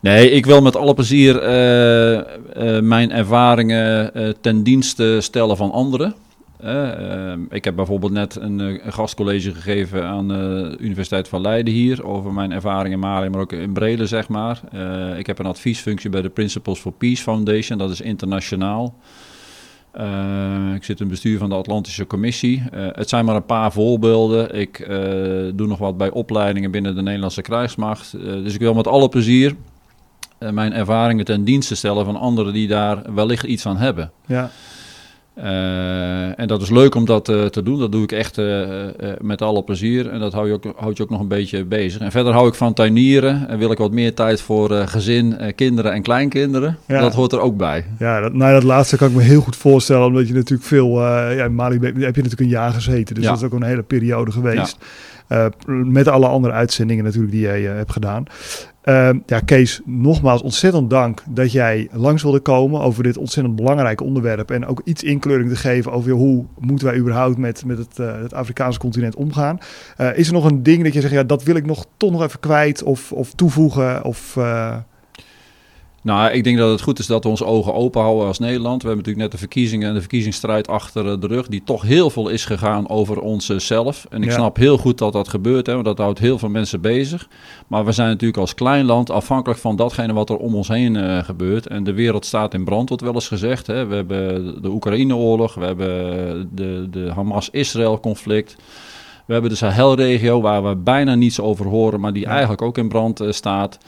nee, 0.00 0.30
ik 0.30 0.46
wil 0.46 0.62
met 0.62 0.76
alle 0.76 0.94
plezier 0.94 1.42
uh, 1.42 2.12
uh, 2.12 2.82
mijn 2.82 3.12
ervaringen 3.12 4.12
ten 4.40 4.62
dienste 4.62 5.20
stellen 5.20 5.56
van 5.56 5.70
anderen. 5.70 6.14
Ehm, 6.60 7.40
ik 7.50 7.64
heb 7.64 7.76
bijvoorbeeld 7.76 8.12
net 8.12 8.36
een, 8.36 8.58
een 8.58 8.92
gastcollege 8.92 9.54
gegeven 9.54 10.04
aan 10.04 10.28
de 10.28 10.76
Universiteit 10.80 11.28
van 11.28 11.40
Leiden 11.40 11.74
hier 11.74 12.04
over 12.04 12.32
mijn 12.32 12.52
ervaringen 12.52 12.92
in 12.92 12.98
Mali, 12.98 13.28
maar 13.28 13.40
ook 13.40 13.52
in 13.52 13.72
Brede, 13.72 14.06
zeg 14.06 14.28
maar. 14.28 14.60
ik 15.18 15.26
heb 15.26 15.38
een 15.38 15.46
adviesfunctie 15.46 16.10
bij 16.10 16.22
de 16.22 16.28
Principles 16.28 16.78
for 16.78 16.92
Peace 16.92 17.22
Foundation, 17.22 17.78
dat 17.78 17.90
is 17.90 18.00
internationaal. 18.00 18.94
Ik 20.74 20.84
zit 20.84 21.00
in 21.00 21.06
het 21.06 21.08
bestuur 21.08 21.38
van 21.38 21.48
de 21.48 21.54
Atlantische 21.54 22.06
Commissie. 22.06 22.62
Het 22.72 23.08
zijn 23.08 23.24
maar 23.24 23.36
een 23.36 23.46
paar 23.46 23.72
voorbeelden. 23.72 24.54
Ik 24.54 24.86
doe 25.54 25.66
nog 25.66 25.78
wat 25.78 25.96
bij 25.96 26.10
opleidingen 26.10 26.70
binnen 26.70 26.94
de 26.94 27.02
Nederlandse 27.02 27.42
krijgsmacht. 27.42 28.12
dus 28.20 28.54
ik 28.54 28.60
wil 28.60 28.74
met 28.74 28.86
alle 28.86 29.08
plezier 29.08 29.54
mijn 30.38 30.72
ervaringen 30.72 31.24
ten 31.24 31.44
dienste 31.44 31.76
stellen 31.76 32.04
van 32.04 32.16
anderen 32.16 32.52
die 32.52 32.68
daar 32.68 33.14
wellicht 33.14 33.44
iets 33.44 33.66
aan 33.66 33.76
hebben. 33.76 34.12
Ja. 34.26 34.50
Uh, 35.38 36.38
en 36.38 36.46
dat 36.46 36.62
is 36.62 36.70
leuk 36.70 36.94
om 36.94 37.04
dat 37.04 37.28
uh, 37.28 37.44
te 37.44 37.62
doen. 37.62 37.78
Dat 37.78 37.92
doe 37.92 38.02
ik 38.02 38.12
echt 38.12 38.38
uh, 38.38 38.66
met 39.20 39.42
alle 39.42 39.62
plezier. 39.62 40.08
En 40.08 40.18
dat 40.18 40.32
hou 40.32 40.46
je, 40.46 40.52
ook, 40.52 40.64
houdt 40.76 40.96
je 40.96 41.02
ook 41.02 41.10
nog 41.10 41.20
een 41.20 41.28
beetje 41.28 41.64
bezig. 41.64 42.00
En 42.00 42.10
verder 42.10 42.32
hou 42.32 42.48
ik 42.48 42.54
van 42.54 42.72
tuinieren. 42.72 43.48
En 43.48 43.58
wil 43.58 43.70
ik 43.70 43.78
wat 43.78 43.90
meer 43.90 44.14
tijd 44.14 44.40
voor 44.40 44.70
gezin, 44.70 45.52
kinderen 45.54 45.92
en 45.92 46.02
kleinkinderen. 46.02 46.78
Ja. 46.86 47.00
Dat 47.00 47.14
hoort 47.14 47.32
er 47.32 47.40
ook 47.40 47.56
bij. 47.56 47.84
Ja, 47.98 48.20
dat, 48.20 48.32
nou, 48.32 48.52
dat 48.52 48.62
laatste 48.62 48.96
kan 48.96 49.08
ik 49.08 49.14
me 49.14 49.22
heel 49.22 49.40
goed 49.40 49.56
voorstellen. 49.56 50.06
Omdat 50.06 50.28
je 50.28 50.34
natuurlijk 50.34 50.68
veel... 50.68 51.00
ja, 51.02 51.44
in 51.44 51.54
Mali 51.54 51.78
heb 51.80 51.94
je 51.94 52.02
natuurlijk 52.02 52.40
een 52.40 52.48
jaar 52.48 52.72
gezeten. 52.72 53.14
Dus 53.14 53.24
ja. 53.24 53.30
dat 53.30 53.38
is 53.38 53.44
ook 53.44 53.52
een 53.52 53.62
hele 53.62 53.82
periode 53.82 54.32
geweest. 54.32 54.76
Ja. 55.28 55.50
met 55.66 56.08
alle 56.08 56.26
andere 56.26 56.54
uitzendingen 56.54 57.04
natuurlijk 57.04 57.32
die 57.32 57.42
jij 57.42 57.62
hebt 57.62 57.92
gedaan. 57.92 58.24
Uh, 58.88 59.10
ja, 59.26 59.40
Kees, 59.40 59.80
nogmaals 59.84 60.42
ontzettend 60.42 60.90
dank 60.90 61.22
dat 61.28 61.52
jij 61.52 61.88
langs 61.92 62.22
wilde 62.22 62.40
komen 62.40 62.80
over 62.80 63.02
dit 63.02 63.16
ontzettend 63.16 63.56
belangrijke 63.56 64.04
onderwerp. 64.04 64.50
En 64.50 64.66
ook 64.66 64.80
iets 64.84 65.02
inkleuring 65.02 65.48
te 65.50 65.56
geven 65.56 65.92
over 65.92 66.12
hoe 66.12 66.44
moeten 66.58 66.86
wij 66.86 66.96
überhaupt 66.96 67.38
met, 67.38 67.64
met 67.64 67.78
het, 67.78 67.98
uh, 67.98 68.20
het 68.20 68.34
Afrikaanse 68.34 68.78
continent 68.78 69.14
omgaan. 69.14 69.58
Uh, 70.00 70.18
is 70.18 70.26
er 70.26 70.32
nog 70.32 70.44
een 70.44 70.62
ding 70.62 70.84
dat 70.84 70.92
je 70.92 71.00
zegt, 71.00 71.12
ja, 71.12 71.22
dat 71.22 71.42
wil 71.42 71.56
ik 71.56 71.66
nog 71.66 71.86
toch 71.96 72.10
nog 72.10 72.22
even 72.22 72.40
kwijt 72.40 72.82
of, 72.82 73.12
of 73.12 73.34
toevoegen? 73.34 74.04
Of, 74.04 74.36
uh... 74.38 74.76
Nou, 76.06 76.30
ik 76.30 76.44
denk 76.44 76.58
dat 76.58 76.70
het 76.70 76.80
goed 76.80 76.98
is 76.98 77.06
dat 77.06 77.24
we 77.24 77.30
onze 77.30 77.44
ogen 77.44 77.74
open 77.74 78.00
houden 78.00 78.26
als 78.26 78.38
Nederland. 78.38 78.82
We 78.82 78.88
hebben 78.88 79.04
natuurlijk 79.04 79.22
net 79.22 79.32
de 79.32 79.46
verkiezingen 79.46 79.88
en 79.88 79.94
de 79.94 80.00
verkiezingsstrijd 80.00 80.68
achter 80.68 81.20
de 81.20 81.26
rug, 81.26 81.46
die 81.46 81.62
toch 81.64 81.82
heel 81.82 82.10
veel 82.10 82.28
is 82.28 82.44
gegaan 82.44 82.88
over 82.88 83.20
onszelf. 83.20 84.06
En 84.10 84.22
ik 84.22 84.28
ja. 84.28 84.34
snap 84.34 84.56
heel 84.56 84.78
goed 84.78 84.98
dat 84.98 85.12
dat 85.12 85.28
gebeurt, 85.28 85.66
hè, 85.66 85.72
want 85.72 85.84
dat 85.84 85.98
houdt 85.98 86.18
heel 86.18 86.38
veel 86.38 86.48
mensen 86.48 86.80
bezig. 86.80 87.28
Maar 87.66 87.84
we 87.84 87.92
zijn 87.92 88.08
natuurlijk 88.08 88.38
als 88.38 88.54
klein 88.54 88.84
land 88.84 89.10
afhankelijk 89.10 89.60
van 89.60 89.76
datgene 89.76 90.12
wat 90.12 90.30
er 90.30 90.36
om 90.36 90.54
ons 90.54 90.68
heen 90.68 90.94
uh, 90.94 91.18
gebeurt. 91.18 91.66
En 91.66 91.84
de 91.84 91.92
wereld 91.92 92.26
staat 92.26 92.54
in 92.54 92.64
brand, 92.64 92.88
wordt 92.88 93.04
wel 93.04 93.14
eens 93.14 93.28
gezegd. 93.28 93.66
Hè. 93.66 93.86
We 93.86 93.94
hebben 93.94 94.62
de 94.62 94.68
Oekraïne-oorlog, 94.68 95.54
we 95.54 95.64
hebben 95.64 96.48
de, 96.52 96.86
de 96.90 97.10
Hamas-Israël-conflict. 97.14 98.56
We 99.26 99.32
hebben 99.32 99.50
de 99.50 99.56
Sahelregio, 99.56 100.40
waar 100.40 100.68
we 100.68 100.76
bijna 100.76 101.14
niets 101.14 101.40
over 101.40 101.66
horen, 101.66 102.00
maar 102.00 102.12
die 102.12 102.22
ja. 102.22 102.28
eigenlijk 102.28 102.62
ook 102.62 102.78
in 102.78 102.88
brand 102.88 103.20
uh, 103.20 103.32
staat. 103.32 103.78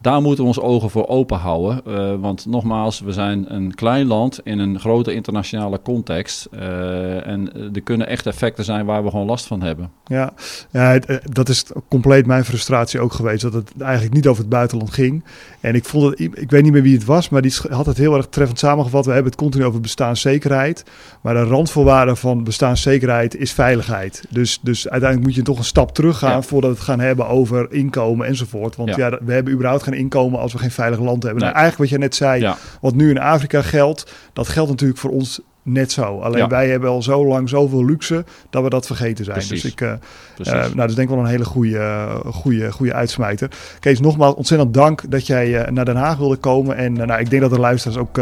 Daar 0.00 0.22
moeten 0.22 0.42
we 0.42 0.48
ons 0.48 0.60
ogen 0.60 0.90
voor 0.90 1.08
open 1.08 1.38
houden. 1.38 1.80
Uh, 1.88 2.14
want 2.20 2.46
nogmaals, 2.46 3.00
we 3.00 3.12
zijn 3.12 3.54
een 3.54 3.74
klein 3.74 4.06
land 4.06 4.40
in 4.44 4.58
een 4.58 4.80
grote 4.80 5.14
internationale 5.14 5.82
context. 5.82 6.48
Uh, 6.54 7.26
en 7.26 7.52
er 7.74 7.82
kunnen 7.82 8.06
echt 8.06 8.26
effecten 8.26 8.64
zijn 8.64 8.86
waar 8.86 9.04
we 9.04 9.10
gewoon 9.10 9.26
last 9.26 9.46
van 9.46 9.62
hebben. 9.62 9.90
Ja, 10.04 10.32
ja 10.70 10.98
dat 11.22 11.48
is 11.48 11.64
compleet 11.88 12.26
mijn 12.26 12.44
frustratie 12.44 13.00
ook 13.00 13.12
geweest. 13.12 13.42
Dat 13.42 13.52
het 13.52 13.72
eigenlijk 13.78 14.14
niet 14.14 14.26
over 14.26 14.40
het 14.40 14.50
buitenland 14.50 14.90
ging. 14.92 15.24
En 15.60 15.74
ik 15.74 15.84
vond 15.84 16.04
het, 16.04 16.20
ik 16.20 16.50
weet 16.50 16.62
niet 16.62 16.72
meer 16.72 16.82
wie 16.82 16.94
het 16.94 17.04
was, 17.04 17.28
maar 17.28 17.42
die 17.42 17.54
had 17.70 17.86
het 17.86 17.96
heel 17.96 18.16
erg 18.16 18.26
treffend 18.26 18.58
samengevat. 18.58 19.06
We 19.06 19.12
hebben 19.12 19.30
het 19.30 19.40
continu 19.40 19.64
over 19.64 19.80
bestaanszekerheid. 19.80 20.84
Maar 21.20 21.34
de 21.34 21.44
randvoorwaarde 21.44 22.16
van 22.16 22.44
bestaanszekerheid 22.44 23.36
is 23.36 23.52
veiligheid. 23.52 24.24
Dus, 24.30 24.60
dus 24.62 24.88
uiteindelijk 24.88 25.28
moet 25.28 25.38
je 25.38 25.42
toch 25.42 25.58
een 25.58 25.64
stap 25.64 25.94
terug 25.94 26.18
gaan 26.18 26.30
ja. 26.30 26.42
voordat 26.42 26.70
we 26.70 26.76
het 26.76 26.84
gaan 26.84 27.00
hebben 27.00 27.28
over 27.28 27.72
inkomen 27.72 28.26
enzovoort. 28.26 28.76
Want 28.76 28.96
ja, 28.96 29.08
ja 29.08 29.18
we 29.24 29.32
hebben 29.32 29.52
überhaupt 29.52 29.82
geen 29.86 29.98
inkomen 29.98 30.40
als 30.40 30.52
we 30.52 30.58
geen 30.58 30.70
veilig 30.70 30.98
land 30.98 31.22
hebben. 31.22 31.42
Nee. 31.42 31.52
Nou, 31.52 31.62
eigenlijk 31.62 31.78
wat 31.78 32.00
je 32.00 32.04
net 32.04 32.14
zei, 32.14 32.40
ja. 32.40 32.56
wat 32.80 32.94
nu 32.94 33.10
in 33.10 33.18
Afrika 33.18 33.62
geldt, 33.62 34.12
dat 34.32 34.48
geldt 34.48 34.70
natuurlijk 34.70 35.00
voor 35.00 35.10
ons 35.10 35.40
net 35.66 35.92
zo. 35.92 36.18
Alleen 36.18 36.38
ja. 36.38 36.48
wij 36.48 36.68
hebben 36.68 36.90
al 36.90 37.02
zo 37.02 37.26
lang 37.26 37.48
zoveel 37.48 37.84
luxe 37.84 38.24
dat 38.50 38.62
we 38.62 38.68
dat 38.68 38.86
vergeten 38.86 39.24
zijn. 39.24 39.36
Precies. 39.36 39.62
Dus 39.62 39.72
ik, 39.72 39.80
uh, 39.80 39.92
uh, 40.38 40.52
nou, 40.52 40.74
dat 40.74 40.88
is 40.88 40.94
denk 40.94 41.08
ik 41.08 41.14
wel 41.14 41.24
een 41.24 41.30
hele 41.30 41.44
goede, 41.44 42.08
goede, 42.26 42.72
goede 42.72 42.92
uitsmijter. 42.92 43.50
Kees, 43.80 44.00
nogmaals 44.00 44.34
ontzettend 44.34 44.74
dank 44.74 45.10
dat 45.10 45.26
jij 45.26 45.48
uh, 45.48 45.68
naar 45.68 45.84
Den 45.84 45.96
Haag 45.96 46.16
wilde 46.16 46.36
komen. 46.36 46.76
En 46.76 46.92
nou, 46.92 47.20
ik 47.20 47.30
denk 47.30 47.42
dat 47.42 47.50
de 47.50 47.58
luisteraars 47.58 47.98
ook 47.98 48.16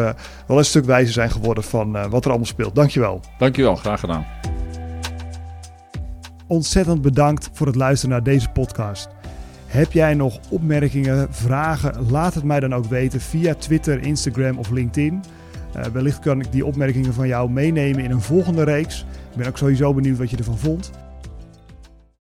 wel 0.47 0.59
een 0.59 0.65
stuk 0.65 0.85
wijzer 0.85 1.13
zijn 1.13 1.31
geworden 1.31 1.65
van 1.65 1.93
wat 2.11 2.25
er 2.25 2.31
allemaal 2.31 2.47
speelt. 2.47 2.75
Dankjewel. 2.75 3.21
Dankjewel, 3.39 3.77
graag 3.77 4.01
gedaan. 4.01 4.27
Ontzettend 6.47 7.03
bedankt 7.03 7.51
voor 7.53 7.67
het 7.67 7.77
luisteren 7.77 8.15
naar 8.15 8.25
deze 8.25 8.49
podcast. 8.49 9.09
Heb 9.75 9.93
jij 9.93 10.15
nog 10.15 10.39
opmerkingen, 10.51 11.27
vragen? 11.31 12.11
Laat 12.11 12.35
het 12.35 12.45
mij 12.45 12.61
dan 12.61 12.75
ook 12.75 12.85
weten 12.85 13.21
via 13.21 13.55
Twitter, 13.55 14.03
Instagram 14.03 14.59
of 14.59 14.71
LinkedIn. 14.71 15.23
Uh, 15.77 15.85
wellicht 15.85 16.19
kan 16.19 16.41
ik 16.41 16.53
die 16.53 16.67
opmerkingen 16.67 17.15
van 17.15 17.29
jou 17.29 17.51
meenemen 17.51 18.05
in 18.05 18.11
een 18.11 18.21
volgende 18.21 18.63
reeks. 18.63 19.07
Ik 19.31 19.37
ben 19.37 19.47
ook 19.47 19.59
sowieso 19.59 19.95
benieuwd 19.95 20.19
wat 20.19 20.31
je 20.31 20.37
ervan 20.37 20.59
vond. 20.59 20.91